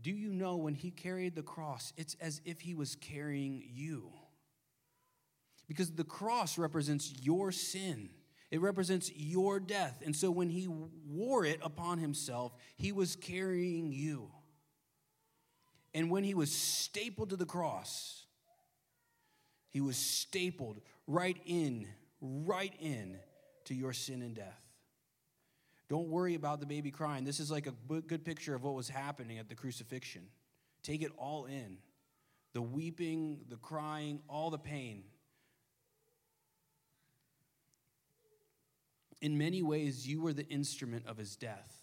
Do 0.00 0.10
you 0.10 0.32
know 0.32 0.56
when 0.56 0.74
he 0.74 0.90
carried 0.90 1.34
the 1.34 1.42
cross, 1.42 1.92
it's 1.96 2.16
as 2.20 2.40
if 2.44 2.60
he 2.60 2.74
was 2.74 2.94
carrying 2.94 3.62
you? 3.66 4.10
Because 5.66 5.92
the 5.92 6.04
cross 6.04 6.56
represents 6.56 7.12
your 7.20 7.52
sin. 7.52 8.08
It 8.50 8.62
represents 8.62 9.10
your 9.14 9.60
death. 9.60 10.00
And 10.02 10.16
so 10.16 10.30
when 10.30 10.48
he 10.48 10.66
wore 10.66 11.44
it 11.44 11.60
upon 11.62 11.98
himself, 11.98 12.54
he 12.76 12.92
was 12.92 13.16
carrying 13.16 13.92
you. 13.92 14.30
And 15.98 16.12
when 16.12 16.22
he 16.22 16.32
was 16.32 16.52
stapled 16.52 17.30
to 17.30 17.36
the 17.36 17.44
cross, 17.44 18.24
he 19.68 19.80
was 19.80 19.96
stapled 19.96 20.80
right 21.08 21.36
in, 21.44 21.88
right 22.20 22.72
in 22.78 23.16
to 23.64 23.74
your 23.74 23.92
sin 23.92 24.22
and 24.22 24.32
death. 24.32 24.62
Don't 25.88 26.06
worry 26.06 26.36
about 26.36 26.60
the 26.60 26.66
baby 26.66 26.92
crying. 26.92 27.24
This 27.24 27.40
is 27.40 27.50
like 27.50 27.66
a 27.66 27.72
good 28.02 28.24
picture 28.24 28.54
of 28.54 28.62
what 28.62 28.74
was 28.74 28.88
happening 28.88 29.38
at 29.38 29.48
the 29.48 29.56
crucifixion. 29.56 30.22
Take 30.84 31.02
it 31.02 31.10
all 31.18 31.46
in 31.46 31.78
the 32.52 32.62
weeping, 32.62 33.40
the 33.48 33.56
crying, 33.56 34.20
all 34.28 34.50
the 34.50 34.56
pain. 34.58 35.02
In 39.20 39.36
many 39.36 39.62
ways, 39.62 40.06
you 40.06 40.20
were 40.20 40.32
the 40.32 40.46
instrument 40.46 41.06
of 41.08 41.16
his 41.16 41.34
death 41.34 41.77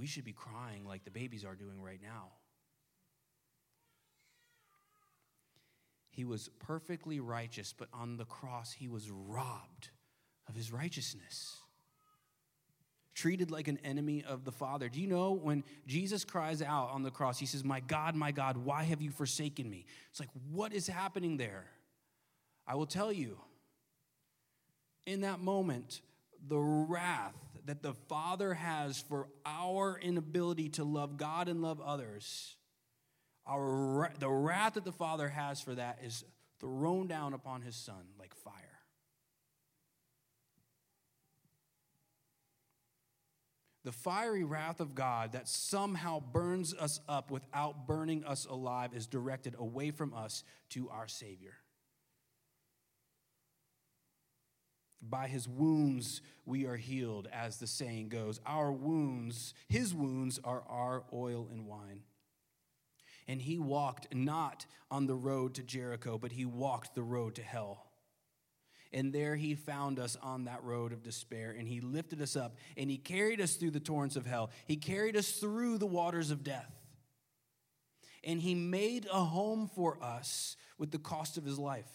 we 0.00 0.06
should 0.06 0.24
be 0.24 0.32
crying 0.32 0.86
like 0.86 1.04
the 1.04 1.10
babies 1.10 1.44
are 1.44 1.54
doing 1.54 1.82
right 1.82 2.00
now. 2.02 2.28
He 6.08 6.24
was 6.24 6.48
perfectly 6.58 7.20
righteous, 7.20 7.74
but 7.76 7.88
on 7.92 8.16
the 8.16 8.24
cross, 8.24 8.72
he 8.72 8.88
was 8.88 9.10
robbed 9.10 9.90
of 10.48 10.56
his 10.56 10.72
righteousness. 10.72 11.58
Treated 13.14 13.50
like 13.50 13.68
an 13.68 13.78
enemy 13.84 14.24
of 14.26 14.44
the 14.44 14.52
Father. 14.52 14.88
Do 14.88 15.02
you 15.02 15.06
know 15.06 15.32
when 15.32 15.64
Jesus 15.86 16.24
cries 16.24 16.62
out 16.62 16.90
on 16.90 17.02
the 17.02 17.10
cross, 17.10 17.38
he 17.38 17.44
says, 17.44 17.62
My 17.62 17.80
God, 17.80 18.14
my 18.14 18.32
God, 18.32 18.56
why 18.56 18.84
have 18.84 19.02
you 19.02 19.10
forsaken 19.10 19.68
me? 19.68 19.84
It's 20.10 20.18
like, 20.18 20.30
what 20.50 20.72
is 20.72 20.86
happening 20.86 21.36
there? 21.36 21.66
I 22.66 22.74
will 22.74 22.86
tell 22.86 23.12
you. 23.12 23.38
In 25.06 25.22
that 25.22 25.40
moment, 25.40 26.00
the 26.48 26.58
wrath 26.58 27.34
that 27.66 27.82
the 27.82 27.94
Father 27.94 28.54
has 28.54 29.00
for 29.00 29.28
our 29.44 29.98
inability 30.00 30.68
to 30.70 30.84
love 30.84 31.16
God 31.16 31.48
and 31.48 31.62
love 31.62 31.80
others, 31.80 32.56
our, 33.46 34.12
the 34.18 34.28
wrath 34.28 34.74
that 34.74 34.84
the 34.84 34.92
Father 34.92 35.28
has 35.28 35.60
for 35.60 35.74
that 35.74 35.98
is 36.04 36.24
thrown 36.60 37.06
down 37.06 37.32
upon 37.32 37.62
his 37.62 37.76
Son 37.76 38.04
like 38.18 38.34
fire. 38.34 38.54
The 43.82 43.92
fiery 43.92 44.44
wrath 44.44 44.80
of 44.80 44.94
God 44.94 45.32
that 45.32 45.48
somehow 45.48 46.20
burns 46.20 46.74
us 46.74 47.00
up 47.08 47.30
without 47.30 47.86
burning 47.86 48.24
us 48.24 48.44
alive 48.44 48.90
is 48.94 49.06
directed 49.06 49.56
away 49.58 49.90
from 49.90 50.12
us 50.12 50.44
to 50.70 50.90
our 50.90 51.08
Savior. 51.08 51.54
By 55.02 55.28
his 55.28 55.48
wounds 55.48 56.20
we 56.44 56.66
are 56.66 56.76
healed, 56.76 57.28
as 57.32 57.56
the 57.56 57.66
saying 57.66 58.10
goes. 58.10 58.40
Our 58.44 58.70
wounds, 58.70 59.54
his 59.68 59.94
wounds, 59.94 60.38
are 60.44 60.62
our 60.68 61.04
oil 61.12 61.48
and 61.50 61.66
wine. 61.66 62.02
And 63.26 63.40
he 63.40 63.58
walked 63.58 64.14
not 64.14 64.66
on 64.90 65.06
the 65.06 65.14
road 65.14 65.54
to 65.54 65.62
Jericho, 65.62 66.18
but 66.18 66.32
he 66.32 66.44
walked 66.44 66.94
the 66.94 67.02
road 67.02 67.36
to 67.36 67.42
hell. 67.42 67.86
And 68.92 69.12
there 69.12 69.36
he 69.36 69.54
found 69.54 70.00
us 70.00 70.16
on 70.20 70.44
that 70.44 70.64
road 70.64 70.92
of 70.92 71.04
despair, 71.04 71.54
and 71.56 71.68
he 71.68 71.80
lifted 71.80 72.20
us 72.20 72.34
up, 72.34 72.56
and 72.76 72.90
he 72.90 72.98
carried 72.98 73.40
us 73.40 73.54
through 73.54 73.70
the 73.70 73.80
torrents 73.80 74.16
of 74.16 74.26
hell. 74.26 74.50
He 74.66 74.76
carried 74.76 75.16
us 75.16 75.30
through 75.30 75.78
the 75.78 75.86
waters 75.86 76.30
of 76.32 76.42
death. 76.42 76.72
And 78.24 78.40
he 78.40 78.54
made 78.54 79.06
a 79.10 79.24
home 79.24 79.70
for 79.74 80.02
us 80.02 80.56
with 80.76 80.90
the 80.90 80.98
cost 80.98 81.38
of 81.38 81.44
his 81.44 81.58
life. 81.58 81.88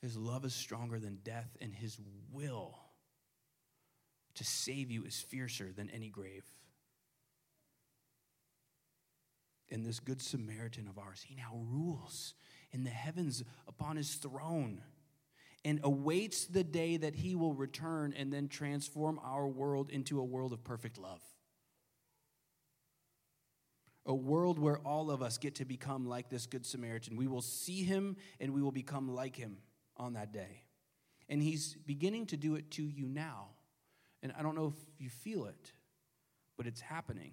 His 0.00 0.16
love 0.16 0.44
is 0.44 0.54
stronger 0.54 0.98
than 0.98 1.18
death, 1.24 1.56
and 1.60 1.74
his 1.74 1.98
will 2.32 2.78
to 4.34 4.44
save 4.44 4.90
you 4.90 5.04
is 5.04 5.20
fiercer 5.20 5.72
than 5.72 5.90
any 5.90 6.08
grave. 6.08 6.44
And 9.70 9.84
this 9.84 10.00
good 10.00 10.22
Samaritan 10.22 10.88
of 10.88 10.98
ours, 10.98 11.24
he 11.26 11.34
now 11.34 11.60
rules 11.68 12.34
in 12.70 12.84
the 12.84 12.90
heavens 12.90 13.42
upon 13.66 13.96
his 13.96 14.14
throne 14.14 14.82
and 15.64 15.80
awaits 15.82 16.46
the 16.46 16.64
day 16.64 16.96
that 16.96 17.16
he 17.16 17.34
will 17.34 17.52
return 17.52 18.14
and 18.16 18.32
then 18.32 18.48
transform 18.48 19.20
our 19.22 19.46
world 19.46 19.90
into 19.90 20.20
a 20.20 20.24
world 20.24 20.52
of 20.52 20.62
perfect 20.64 20.96
love. 20.96 21.20
A 24.06 24.14
world 24.14 24.58
where 24.58 24.78
all 24.78 25.10
of 25.10 25.20
us 25.20 25.36
get 25.36 25.56
to 25.56 25.66
become 25.66 26.06
like 26.06 26.30
this 26.30 26.46
Good 26.46 26.64
Samaritan. 26.64 27.16
We 27.16 27.26
will 27.26 27.42
see 27.42 27.82
him 27.82 28.16
and 28.40 28.54
we 28.54 28.62
will 28.62 28.72
become 28.72 29.14
like 29.14 29.36
him 29.36 29.58
on 29.98 30.14
that 30.14 30.32
day. 30.32 30.62
And 31.28 31.42
he's 31.42 31.76
beginning 31.86 32.26
to 32.26 32.36
do 32.36 32.54
it 32.54 32.70
to 32.72 32.82
you 32.82 33.06
now. 33.06 33.48
And 34.22 34.32
I 34.38 34.42
don't 34.42 34.54
know 34.54 34.68
if 34.68 34.90
you 34.98 35.10
feel 35.10 35.44
it, 35.46 35.72
but 36.56 36.66
it's 36.66 36.80
happening. 36.80 37.32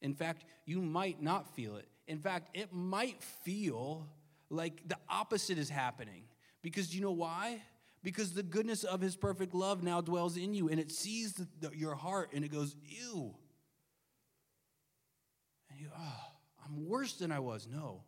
In 0.00 0.14
fact, 0.14 0.44
you 0.64 0.80
might 0.80 1.22
not 1.22 1.54
feel 1.54 1.76
it. 1.76 1.88
In 2.06 2.18
fact, 2.18 2.56
it 2.56 2.72
might 2.72 3.22
feel 3.22 4.08
like 4.50 4.86
the 4.86 4.96
opposite 5.08 5.58
is 5.58 5.68
happening. 5.68 6.22
Because 6.62 6.94
you 6.94 7.00
know 7.00 7.12
why? 7.12 7.62
Because 8.02 8.32
the 8.32 8.42
goodness 8.42 8.84
of 8.84 9.00
his 9.00 9.16
perfect 9.16 9.54
love 9.54 9.82
now 9.82 10.00
dwells 10.00 10.36
in 10.36 10.54
you 10.54 10.68
and 10.68 10.80
it 10.80 10.90
sees 10.90 11.34
the, 11.34 11.46
the, 11.60 11.76
your 11.76 11.94
heart 11.94 12.30
and 12.32 12.44
it 12.44 12.52
goes, 12.52 12.74
ew. 12.84 13.34
And 15.70 15.80
you, 15.80 15.88
oh, 15.96 16.24
I'm 16.64 16.86
worse 16.86 17.14
than 17.14 17.32
I 17.32 17.40
was. 17.40 17.66
No, 17.70 18.02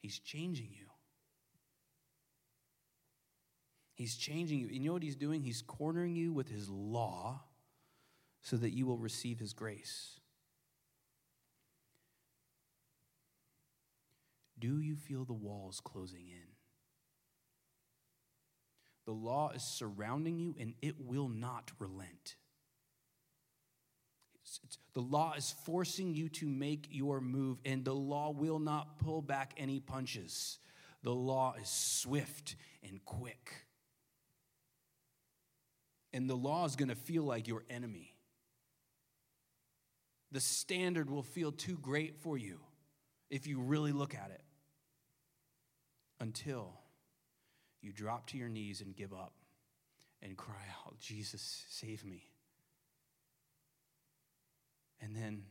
he's 0.00 0.18
changing 0.18 0.68
you. 0.70 0.86
He's 4.02 4.16
changing 4.16 4.58
you. 4.58 4.66
You 4.66 4.80
know 4.80 4.94
what 4.94 5.04
he's 5.04 5.14
doing? 5.14 5.42
He's 5.42 5.62
cornering 5.62 6.16
you 6.16 6.32
with 6.32 6.48
his 6.48 6.68
law 6.68 7.40
so 8.40 8.56
that 8.56 8.70
you 8.70 8.84
will 8.84 8.98
receive 8.98 9.38
his 9.38 9.52
grace. 9.52 10.18
Do 14.58 14.80
you 14.80 14.96
feel 14.96 15.24
the 15.24 15.32
walls 15.32 15.80
closing 15.80 16.26
in? 16.26 16.48
The 19.06 19.12
law 19.12 19.52
is 19.54 19.62
surrounding 19.62 20.40
you 20.40 20.56
and 20.58 20.74
it 20.82 20.96
will 20.98 21.28
not 21.28 21.70
relent. 21.78 22.34
It's, 24.42 24.58
it's, 24.64 24.78
the 24.94 25.00
law 25.00 25.34
is 25.36 25.54
forcing 25.64 26.12
you 26.12 26.28
to 26.30 26.48
make 26.48 26.88
your 26.90 27.20
move, 27.20 27.58
and 27.64 27.84
the 27.84 27.94
law 27.94 28.32
will 28.32 28.58
not 28.58 28.98
pull 28.98 29.22
back 29.22 29.54
any 29.56 29.78
punches. 29.78 30.58
The 31.04 31.14
law 31.14 31.54
is 31.62 31.68
swift 31.68 32.56
and 32.82 32.98
quick. 33.04 33.66
And 36.12 36.28
the 36.28 36.34
law 36.34 36.64
is 36.64 36.76
going 36.76 36.90
to 36.90 36.94
feel 36.94 37.22
like 37.22 37.48
your 37.48 37.64
enemy. 37.70 38.14
The 40.30 40.40
standard 40.40 41.10
will 41.10 41.22
feel 41.22 41.52
too 41.52 41.78
great 41.80 42.16
for 42.16 42.36
you 42.36 42.60
if 43.30 43.46
you 43.46 43.60
really 43.60 43.92
look 43.92 44.14
at 44.14 44.30
it 44.30 44.42
until 46.20 46.72
you 47.80 47.92
drop 47.92 48.26
to 48.28 48.38
your 48.38 48.48
knees 48.48 48.80
and 48.80 48.94
give 48.94 49.12
up 49.12 49.32
and 50.22 50.36
cry 50.36 50.64
out, 50.86 50.98
Jesus, 51.00 51.64
save 51.68 52.04
me. 52.04 52.30
And 55.00 55.16
then, 55.16 55.42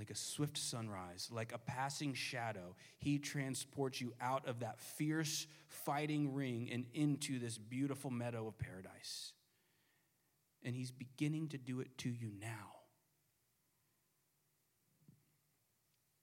like 0.00 0.08
a 0.10 0.14
swift 0.14 0.56
sunrise, 0.56 1.28
like 1.30 1.52
a 1.52 1.58
passing 1.58 2.14
shadow, 2.14 2.74
he 2.96 3.18
transports 3.18 4.00
you 4.00 4.14
out 4.18 4.48
of 4.48 4.60
that 4.60 4.80
fierce 4.80 5.46
fighting 5.68 6.32
ring 6.32 6.70
and 6.72 6.86
into 6.94 7.38
this 7.38 7.58
beautiful 7.58 8.10
meadow 8.10 8.46
of 8.48 8.58
paradise. 8.58 9.34
And 10.64 10.74
he's 10.74 10.90
beginning 10.90 11.48
to 11.48 11.58
do 11.58 11.80
it 11.80 11.98
to 11.98 12.08
you 12.08 12.30
now. 12.40 12.78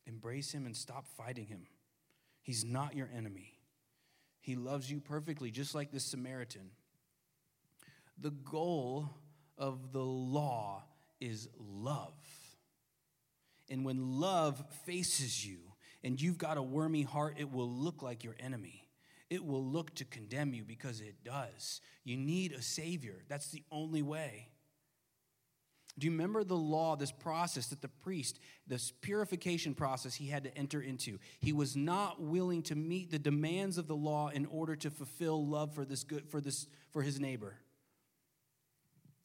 Embrace 0.08 0.52
him 0.52 0.66
and 0.66 0.76
stop 0.76 1.06
fighting 1.16 1.46
him. 1.46 1.68
He's 2.42 2.66
not 2.66 2.96
your 2.96 3.10
enemy. 3.16 3.60
He 4.42 4.56
loves 4.56 4.90
you 4.90 5.00
perfectly, 5.00 5.52
just 5.52 5.76
like 5.76 5.92
this 5.92 6.04
Samaritan. 6.04 6.72
The 8.18 8.32
goal 8.32 9.08
of 9.56 9.92
the 9.92 10.04
law 10.04 10.84
is 11.22 11.48
love. 11.60 12.16
And 13.70 13.86
when 13.86 14.20
love 14.20 14.64
faces 14.86 15.46
you 15.46 15.60
and 16.04 16.22
you've 16.22 16.38
got 16.38 16.58
a 16.58 16.62
wormy 16.62 17.04
heart, 17.04 17.36
it 17.38 17.52
will 17.52 17.70
look 17.70 18.02
like 18.02 18.24
your 18.24 18.36
enemy. 18.40 18.88
It 19.30 19.44
will 19.44 19.64
look 19.64 19.94
to 19.96 20.06
condemn 20.06 20.54
you 20.54 20.64
because 20.64 21.02
it 21.02 21.24
does. 21.24 21.82
You 22.04 22.16
need 22.16 22.54
a 22.54 22.62
Savior. 22.62 23.24
That's 23.28 23.50
the 23.50 23.64
only 23.72 24.02
way. 24.02 24.50
Do 26.00 26.06
you 26.06 26.12
remember 26.12 26.44
the 26.44 26.56
law, 26.56 26.96
this 26.96 27.12
process 27.12 27.68
that 27.68 27.82
the 27.82 27.88
priest, 27.88 28.40
this 28.68 28.92
purification 29.02 29.74
process 29.74 30.14
he 30.14 30.28
had 30.28 30.44
to 30.44 30.56
enter 30.56 30.80
into? 30.80 31.18
He 31.40 31.54
was 31.54 31.76
not 31.76 32.22
willing 32.22 32.62
to 32.64 32.76
meet 32.76 33.10
the 33.10 33.18
demands 33.18 33.80
of 33.80 33.88
the 33.88 33.96
law 33.96 34.30
in 34.30 34.46
order 34.46 34.76
to 34.76 34.92
fulfill 34.92 35.46
love 35.46 35.74
for 35.74 35.86
this 35.86 36.04
good 36.04 36.30
for 36.30 36.40
this 36.40 36.68
for 36.92 37.02
his 37.02 37.20
neighbor. 37.20 37.56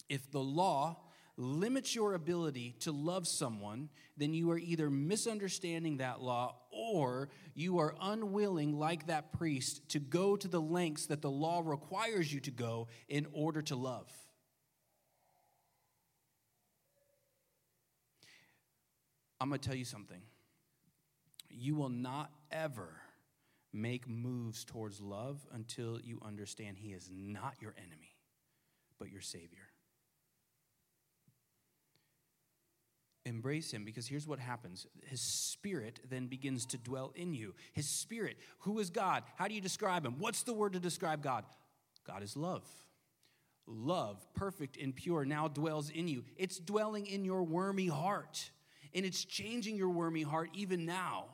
If 0.09 0.31
the 0.31 0.39
law 0.39 0.97
limits 1.37 1.95
your 1.95 2.13
ability 2.13 2.75
to 2.81 2.91
love 2.91 3.27
someone, 3.27 3.89
then 4.17 4.33
you 4.33 4.51
are 4.51 4.57
either 4.57 4.89
misunderstanding 4.89 5.97
that 5.97 6.21
law 6.21 6.55
or 6.71 7.29
you 7.55 7.79
are 7.79 7.95
unwilling, 8.01 8.77
like 8.77 9.07
that 9.07 9.33
priest, 9.33 9.87
to 9.89 9.99
go 9.99 10.35
to 10.35 10.47
the 10.47 10.61
lengths 10.61 11.07
that 11.07 11.21
the 11.21 11.31
law 11.31 11.61
requires 11.63 12.31
you 12.31 12.39
to 12.41 12.51
go 12.51 12.87
in 13.07 13.25
order 13.33 13.61
to 13.63 13.75
love. 13.75 14.11
I'm 19.41 19.49
going 19.49 19.59
to 19.59 19.67
tell 19.67 19.77
you 19.77 19.85
something. 19.85 20.21
You 21.49 21.75
will 21.75 21.89
not 21.89 22.31
ever 22.51 22.89
make 23.73 24.07
moves 24.07 24.63
towards 24.63 25.01
love 25.01 25.45
until 25.51 25.99
you 25.99 26.19
understand 26.23 26.77
He 26.77 26.93
is 26.93 27.09
not 27.11 27.55
your 27.59 27.73
enemy, 27.77 28.15
but 28.99 29.09
your 29.09 29.21
Savior. 29.21 29.72
Embrace 33.25 33.71
Him 33.71 33.85
because 33.85 34.07
here's 34.07 34.27
what 34.27 34.39
happens 34.39 34.85
His 35.05 35.21
Spirit 35.21 35.99
then 36.09 36.27
begins 36.27 36.65
to 36.67 36.77
dwell 36.77 37.13
in 37.15 37.33
you. 37.33 37.53
His 37.71 37.87
Spirit, 37.87 38.37
who 38.59 38.79
is 38.79 38.89
God? 38.89 39.23
How 39.35 39.47
do 39.47 39.53
you 39.53 39.61
describe 39.61 40.05
Him? 40.05 40.15
What's 40.19 40.43
the 40.43 40.53
word 40.53 40.73
to 40.73 40.79
describe 40.79 41.23
God? 41.23 41.45
God 42.05 42.23
is 42.23 42.35
love. 42.35 42.63
Love, 43.65 44.25
perfect 44.33 44.75
and 44.75 44.93
pure, 44.93 45.23
now 45.23 45.47
dwells 45.47 45.89
in 45.89 46.09
you. 46.09 46.25
It's 46.35 46.59
dwelling 46.59 47.05
in 47.05 47.23
your 47.23 47.43
wormy 47.43 47.87
heart 47.87 48.51
and 48.93 49.05
it's 49.05 49.23
changing 49.25 49.75
your 49.75 49.89
wormy 49.89 50.21
heart 50.21 50.49
even 50.53 50.85
now, 50.85 51.25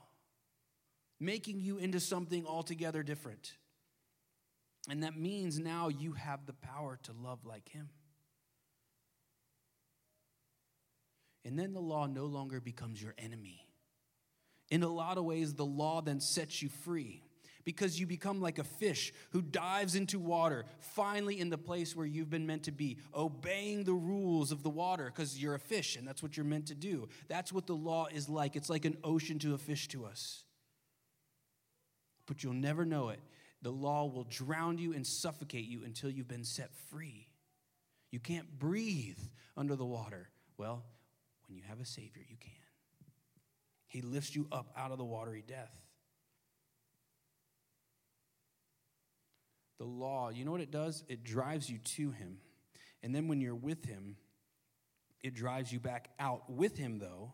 making 1.20 1.60
you 1.60 1.78
into 1.78 2.00
something 2.00 2.46
altogether 2.46 3.04
different. 3.04 3.54
And 4.90 5.04
that 5.04 5.18
means 5.18 5.60
now 5.60 5.90
you 5.90 6.14
have 6.14 6.46
the 6.46 6.54
power 6.54 7.00
to 7.04 7.12
love 7.12 7.46
like 7.46 7.68
Him. 7.70 7.90
And 11.50 11.58
then 11.58 11.74
the 11.74 11.80
law 11.80 12.06
no 12.06 12.28
longer 12.28 12.62
becomes 12.62 13.02
your 13.02 13.16
enemy. 13.18 13.66
In 14.70 14.84
a 14.84 14.88
lot 14.88 15.18
of 15.18 15.24
ways, 15.24 15.56
the 15.56 15.66
law 15.66 16.00
then 16.00 16.20
sets 16.20 16.62
you 16.62 16.70
free 16.70 17.24
because 17.66 18.00
you 18.00 18.06
become 18.06 18.40
like 18.40 18.60
a 18.60 18.64
fish 18.64 19.12
who 19.32 19.42
dives 19.42 19.96
into 19.96 20.20
water, 20.20 20.66
finally 20.80 21.40
in 21.40 21.50
the 21.50 21.58
place 21.58 21.96
where 21.96 22.06
you've 22.06 22.30
been 22.30 22.46
meant 22.46 22.66
to 22.66 22.72
be, 22.72 23.00
obeying 23.16 23.84
the 23.84 23.96
rules 23.96 24.52
of 24.52 24.62
the 24.62 24.70
water 24.70 25.06
because 25.06 25.42
you're 25.42 25.56
a 25.56 25.60
fish 25.60 25.96
and 25.96 26.08
that's 26.08 26.22
what 26.22 26.38
you're 26.38 26.46
meant 26.46 26.68
to 26.68 26.76
do. 26.76 27.10
That's 27.30 27.52
what 27.52 27.66
the 27.66 27.76
law 27.76 28.06
is 28.14 28.30
like. 28.30 28.56
It's 28.56 28.70
like 28.70 28.86
an 28.86 28.98
ocean 29.04 29.40
to 29.40 29.56
a 29.56 29.58
fish 29.58 29.88
to 29.88 30.06
us. 30.06 30.44
But 32.28 32.44
you'll 32.44 32.54
never 32.54 32.86
know 32.86 33.10
it. 33.10 33.22
The 33.64 33.72
law 33.72 34.06
will 34.06 34.26
drown 34.26 34.78
you 34.78 34.94
and 34.94 35.06
suffocate 35.06 35.66
you 35.66 35.84
until 35.84 36.12
you've 36.12 36.28
been 36.28 36.44
set 36.44 36.70
free. 36.92 37.26
You 38.12 38.20
can't 38.20 38.60
breathe 38.60 39.18
under 39.58 39.76
the 39.76 39.84
water. 39.84 40.30
Well, 40.56 40.84
when 41.50 41.58
you 41.58 41.64
have 41.68 41.82
a 41.82 41.86
Savior, 41.86 42.24
you 42.30 42.38
can. 42.40 42.52
He 43.88 44.02
lifts 44.02 44.36
you 44.36 44.48
up 44.52 44.72
out 44.78 44.92
of 44.92 44.98
the 44.98 45.06
watery 45.06 45.44
death. 45.46 45.74
the 49.80 49.86
law, 49.86 50.30
you 50.30 50.46
know 50.46 50.52
what 50.52 50.62
it 50.62 50.72
does? 50.72 51.04
It 51.08 51.24
drives 51.24 51.70
you 51.70 51.80
to 51.80 52.12
Him. 52.12 52.38
And 53.02 53.16
then 53.16 53.28
when 53.28 53.42
you're 53.42 53.56
with 53.56 53.86
Him, 53.86 54.18
it 55.24 55.34
drives 55.34 55.72
you 55.72 55.80
back 55.80 56.10
out 56.20 56.50
with 56.50 56.78
Him, 56.78 57.00
though, 57.00 57.34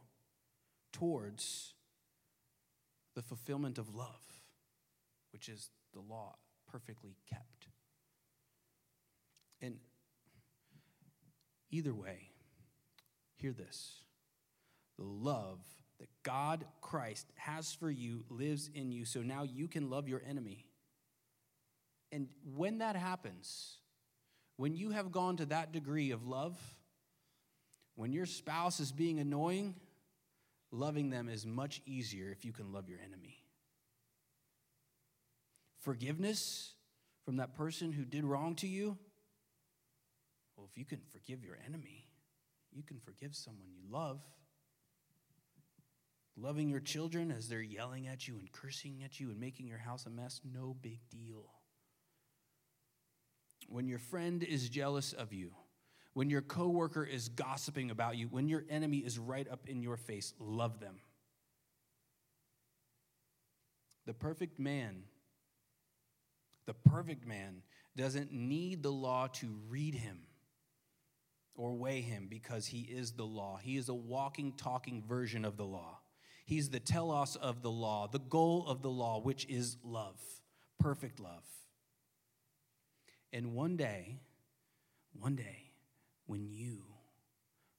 towards 0.93 1.73
the 3.15 3.21
fulfillment 3.21 3.77
of 3.77 3.93
love, 3.93 4.21
which 5.33 5.49
is 5.49 5.69
the 5.93 6.01
law 6.01 6.35
perfectly 6.71 7.17
kept. 7.29 7.67
And 9.61 9.77
either 11.71 11.93
way, 11.93 12.29
hear 13.37 13.53
this 13.53 14.04
the 14.97 15.05
love 15.05 15.59
that 15.99 16.09
God, 16.23 16.65
Christ, 16.81 17.27
has 17.35 17.73
for 17.73 17.89
you 17.89 18.25
lives 18.29 18.69
in 18.73 18.91
you, 18.91 19.05
so 19.05 19.21
now 19.21 19.43
you 19.43 19.67
can 19.67 19.89
love 19.89 20.07
your 20.07 20.21
enemy. 20.27 20.65
And 22.11 22.27
when 22.55 22.79
that 22.79 22.95
happens, 22.95 23.77
When 24.57 24.75
you 24.75 24.91
have 24.91 25.11
gone 25.11 25.37
to 25.37 25.45
that 25.47 25.71
degree 25.71 26.11
of 26.11 26.25
love, 26.25 26.57
when 27.95 28.13
your 28.13 28.25
spouse 28.25 28.79
is 28.79 28.91
being 28.91 29.19
annoying, 29.19 29.75
loving 30.71 31.09
them 31.09 31.29
is 31.29 31.45
much 31.45 31.81
easier 31.85 32.31
if 32.31 32.45
you 32.45 32.53
can 32.53 32.71
love 32.71 32.89
your 32.89 32.99
enemy. 33.05 33.37
Forgiveness 35.79 36.73
from 37.25 37.37
that 37.37 37.53
person 37.55 37.91
who 37.91 38.05
did 38.05 38.23
wrong 38.23 38.55
to 38.55 38.67
you, 38.67 38.97
well, 40.55 40.67
if 40.71 40.77
you 40.77 40.85
can 40.85 41.01
forgive 41.11 41.43
your 41.43 41.57
enemy, 41.65 42.07
you 42.71 42.81
can 42.81 42.99
forgive 42.99 43.35
someone 43.35 43.67
you 43.73 43.83
love. 43.91 44.21
Loving 46.37 46.69
your 46.69 46.81
children 46.81 47.31
as 47.31 47.47
they're 47.47 47.61
yelling 47.61 48.07
at 48.07 48.27
you 48.27 48.37
and 48.37 48.51
cursing 48.51 49.01
at 49.03 49.19
you 49.19 49.29
and 49.29 49.39
making 49.39 49.67
your 49.67 49.77
house 49.77 50.05
a 50.05 50.09
mess, 50.09 50.41
no 50.43 50.75
big 50.81 50.99
deal. 51.09 51.45
When 53.67 53.87
your 53.87 53.99
friend 53.99 54.43
is 54.43 54.69
jealous 54.69 55.13
of 55.13 55.31
you, 55.31 55.51
when 56.13 56.29
your 56.29 56.41
coworker 56.41 57.03
is 57.03 57.29
gossiping 57.29 57.89
about 57.89 58.17
you, 58.17 58.27
when 58.27 58.47
your 58.47 58.63
enemy 58.69 58.97
is 58.99 59.17
right 59.17 59.47
up 59.49 59.67
in 59.67 59.81
your 59.81 59.97
face, 59.97 60.33
love 60.39 60.79
them. 60.79 60.97
The 64.05 64.13
perfect 64.13 64.59
man, 64.59 65.03
the 66.65 66.73
perfect 66.73 67.25
man 67.25 67.63
doesn't 67.95 68.31
need 68.31 68.83
the 68.83 68.91
law 68.91 69.27
to 69.27 69.57
read 69.69 69.95
him 69.95 70.19
or 71.55 71.73
weigh 71.73 72.01
him 72.01 72.27
because 72.29 72.67
he 72.67 72.81
is 72.81 73.13
the 73.13 73.25
law. 73.25 73.57
He 73.61 73.77
is 73.77 73.89
a 73.89 73.93
walking, 73.93 74.53
talking 74.57 75.01
version 75.07 75.45
of 75.45 75.57
the 75.57 75.65
law. 75.65 75.99
He's 76.45 76.69
the 76.69 76.79
telos 76.79 77.35
of 77.35 77.63
the 77.63 77.71
law, 77.71 78.07
the 78.07 78.19
goal 78.19 78.65
of 78.67 78.81
the 78.81 78.89
law, 78.89 79.19
which 79.19 79.45
is 79.49 79.77
love, 79.83 80.21
perfect 80.79 81.19
love. 81.19 81.43
And 83.33 83.53
one 83.53 83.75
day, 83.75 84.19
one 85.19 85.35
day, 85.35 85.71
when 86.27 86.47
you 86.47 86.83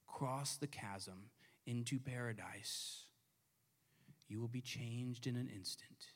cross 0.05 0.57
the 0.57 0.67
chasm 0.67 1.29
into 1.65 1.97
paradise, 1.97 3.05
you 4.27 4.41
will 4.41 4.49
be 4.49 4.61
changed 4.61 5.25
in 5.27 5.37
an 5.37 5.49
instant 5.53 6.07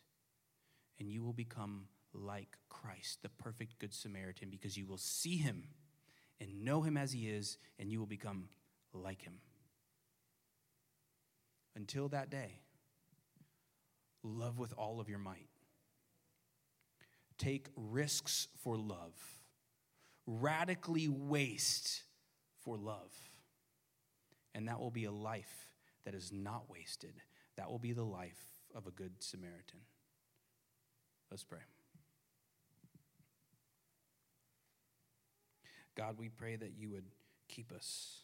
and 0.99 1.09
you 1.09 1.23
will 1.23 1.33
become 1.33 1.87
like 2.13 2.57
Christ, 2.69 3.23
the 3.23 3.29
perfect 3.29 3.79
Good 3.79 3.93
Samaritan, 3.93 4.49
because 4.49 4.77
you 4.77 4.85
will 4.85 4.97
see 4.97 5.37
him 5.37 5.63
and 6.39 6.65
know 6.65 6.81
him 6.81 6.97
as 6.97 7.11
he 7.11 7.29
is, 7.29 7.57
and 7.79 7.91
you 7.91 7.99
will 7.99 8.07
become 8.07 8.49
like 8.93 9.21
him. 9.21 9.39
Until 11.75 12.09
that 12.09 12.29
day, 12.29 12.59
love 14.23 14.59
with 14.59 14.73
all 14.77 14.99
of 14.99 15.09
your 15.09 15.19
might. 15.19 15.47
Take 17.37 17.67
risks 17.75 18.47
for 18.63 18.77
love. 18.77 19.15
Radically 20.27 21.07
waste 21.07 22.03
for 22.63 22.77
love. 22.77 23.11
And 24.53 24.67
that 24.67 24.79
will 24.79 24.91
be 24.91 25.05
a 25.05 25.11
life 25.11 25.69
that 26.05 26.13
is 26.13 26.31
not 26.31 26.69
wasted. 26.69 27.13
That 27.57 27.69
will 27.69 27.79
be 27.79 27.93
the 27.93 28.03
life 28.03 28.39
of 28.75 28.85
a 28.85 28.91
good 28.91 29.13
Samaritan. 29.19 29.79
Let's 31.29 31.43
pray. 31.43 31.59
God, 35.95 36.17
we 36.17 36.29
pray 36.29 36.55
that 36.55 36.73
you 36.77 36.89
would 36.89 37.05
keep 37.47 37.71
us. 37.71 38.19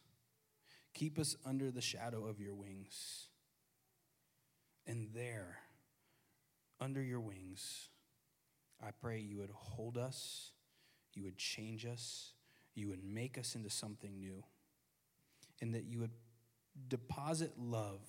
Keep 0.94 1.20
us 1.20 1.36
under 1.46 1.72
the 1.72 1.82
shadow 1.82 2.26
of 2.26 2.40
your 2.40 2.56
wings. 2.56 3.28
And 4.88 5.10
there, 5.14 5.58
under 6.80 7.04
your 7.04 7.20
wings, 7.20 7.90
I 8.82 8.92
pray 8.92 9.20
you 9.20 9.38
would 9.40 9.52
hold 9.52 9.98
us, 9.98 10.52
you 11.14 11.24
would 11.24 11.38
change 11.38 11.86
us, 11.86 12.34
you 12.74 12.88
would 12.88 13.04
make 13.04 13.38
us 13.38 13.54
into 13.54 13.70
something 13.70 14.18
new, 14.18 14.44
and 15.62 15.76
that 15.76 15.84
you 15.84 16.00
would 16.00 16.12
deposit 16.88 17.54
love 17.58 18.00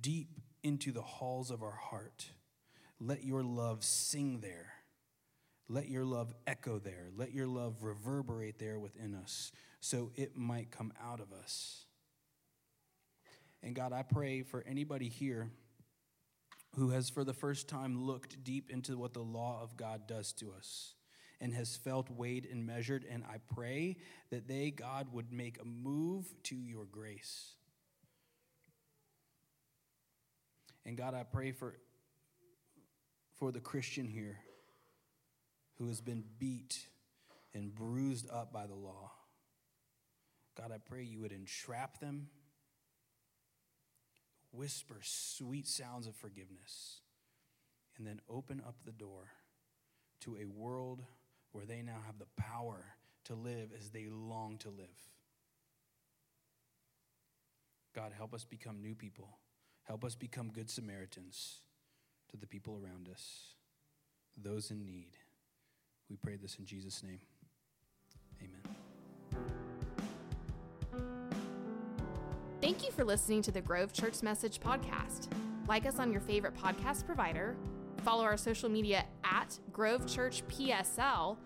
deep 0.00 0.40
into 0.62 0.92
the 0.92 1.02
halls 1.02 1.50
of 1.50 1.62
our 1.62 1.72
heart. 1.72 2.26
Let 3.00 3.24
your 3.24 3.42
love 3.42 3.82
sing 3.82 4.40
there. 4.40 4.72
Let 5.68 5.88
your 5.88 6.04
love 6.04 6.34
echo 6.46 6.78
there. 6.78 7.08
Let 7.16 7.32
your 7.32 7.46
love 7.46 7.82
reverberate 7.82 8.58
there 8.58 8.78
within 8.78 9.14
us 9.14 9.50
so 9.80 10.12
it 10.14 10.36
might 10.36 10.70
come 10.70 10.92
out 11.02 11.20
of 11.20 11.32
us. 11.32 11.86
And 13.62 13.74
God, 13.74 13.92
I 13.94 14.02
pray 14.02 14.42
for 14.42 14.62
anybody 14.68 15.08
here 15.08 15.50
who 16.76 16.90
has 16.90 17.08
for 17.08 17.24
the 17.24 17.32
first 17.32 17.68
time 17.68 18.04
looked 18.04 18.42
deep 18.42 18.70
into 18.70 18.96
what 18.96 19.14
the 19.14 19.22
law 19.22 19.60
of 19.62 19.76
God 19.76 20.06
does 20.06 20.32
to 20.32 20.52
us 20.56 20.94
and 21.40 21.54
has 21.54 21.76
felt 21.76 22.10
weighed 22.10 22.48
and 22.50 22.66
measured. 22.66 23.04
And 23.08 23.22
I 23.24 23.36
pray 23.54 23.96
that 24.30 24.48
they, 24.48 24.70
God, 24.70 25.12
would 25.12 25.32
make 25.32 25.60
a 25.60 25.64
move 25.64 26.26
to 26.44 26.56
your 26.56 26.84
grace. 26.84 27.54
And 30.86 30.96
God, 30.96 31.14
I 31.14 31.22
pray 31.22 31.52
for, 31.52 31.78
for 33.38 33.52
the 33.52 33.60
Christian 33.60 34.06
here 34.06 34.38
who 35.78 35.88
has 35.88 36.00
been 36.00 36.24
beat 36.38 36.86
and 37.54 37.74
bruised 37.74 38.28
up 38.30 38.52
by 38.52 38.66
the 38.66 38.74
law. 38.74 39.12
God, 40.56 40.72
I 40.72 40.78
pray 40.78 41.02
you 41.02 41.20
would 41.20 41.32
entrap 41.32 41.98
them 42.00 42.28
whisper 44.54 44.96
sweet 45.02 45.66
sounds 45.66 46.06
of 46.06 46.14
forgiveness, 46.14 47.00
and 47.96 48.06
then 48.06 48.20
open 48.28 48.62
up 48.66 48.76
the 48.84 48.92
door 48.92 49.30
to 50.20 50.36
a 50.36 50.46
world 50.46 51.02
where 51.52 51.66
they 51.66 51.82
now 51.82 51.98
have 52.06 52.18
the 52.18 52.26
power 52.36 52.84
to 53.24 53.34
live 53.34 53.70
as 53.78 53.90
they 53.90 54.06
long 54.08 54.58
to 54.58 54.70
live. 54.70 54.86
God, 57.94 58.12
help 58.16 58.34
us 58.34 58.44
become 58.44 58.82
new 58.82 58.94
people. 58.94 59.38
Help 59.84 60.04
us 60.04 60.14
become 60.14 60.50
good 60.50 60.70
Samaritans 60.70 61.60
to 62.30 62.36
the 62.36 62.46
people 62.46 62.78
around 62.82 63.08
us, 63.08 63.54
those 64.36 64.70
in 64.70 64.84
need. 64.84 65.16
We 66.10 66.16
pray 66.16 66.36
this 66.36 66.56
in 66.58 66.66
Jesus' 66.66 67.02
name. 67.02 67.20
Amen. 68.42 69.73
Thank 72.74 72.86
you 72.86 72.92
for 72.92 73.04
listening 73.04 73.40
to 73.42 73.52
the 73.52 73.60
Grove 73.60 73.92
Church 73.92 74.20
Message 74.20 74.58
podcast. 74.58 75.28
Like 75.68 75.86
us 75.86 76.00
on 76.00 76.10
your 76.10 76.20
favorite 76.20 76.56
podcast 76.56 77.06
provider, 77.06 77.54
follow 78.02 78.24
our 78.24 78.36
social 78.36 78.68
media 78.68 79.04
at 79.22 79.56
Grove 79.70 80.08
Church 80.08 80.44
PSL, 80.48 81.36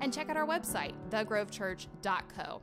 and 0.00 0.14
check 0.14 0.30
out 0.30 0.36
our 0.36 0.46
website, 0.46 0.92
thegrovechurch.co. 1.10 2.62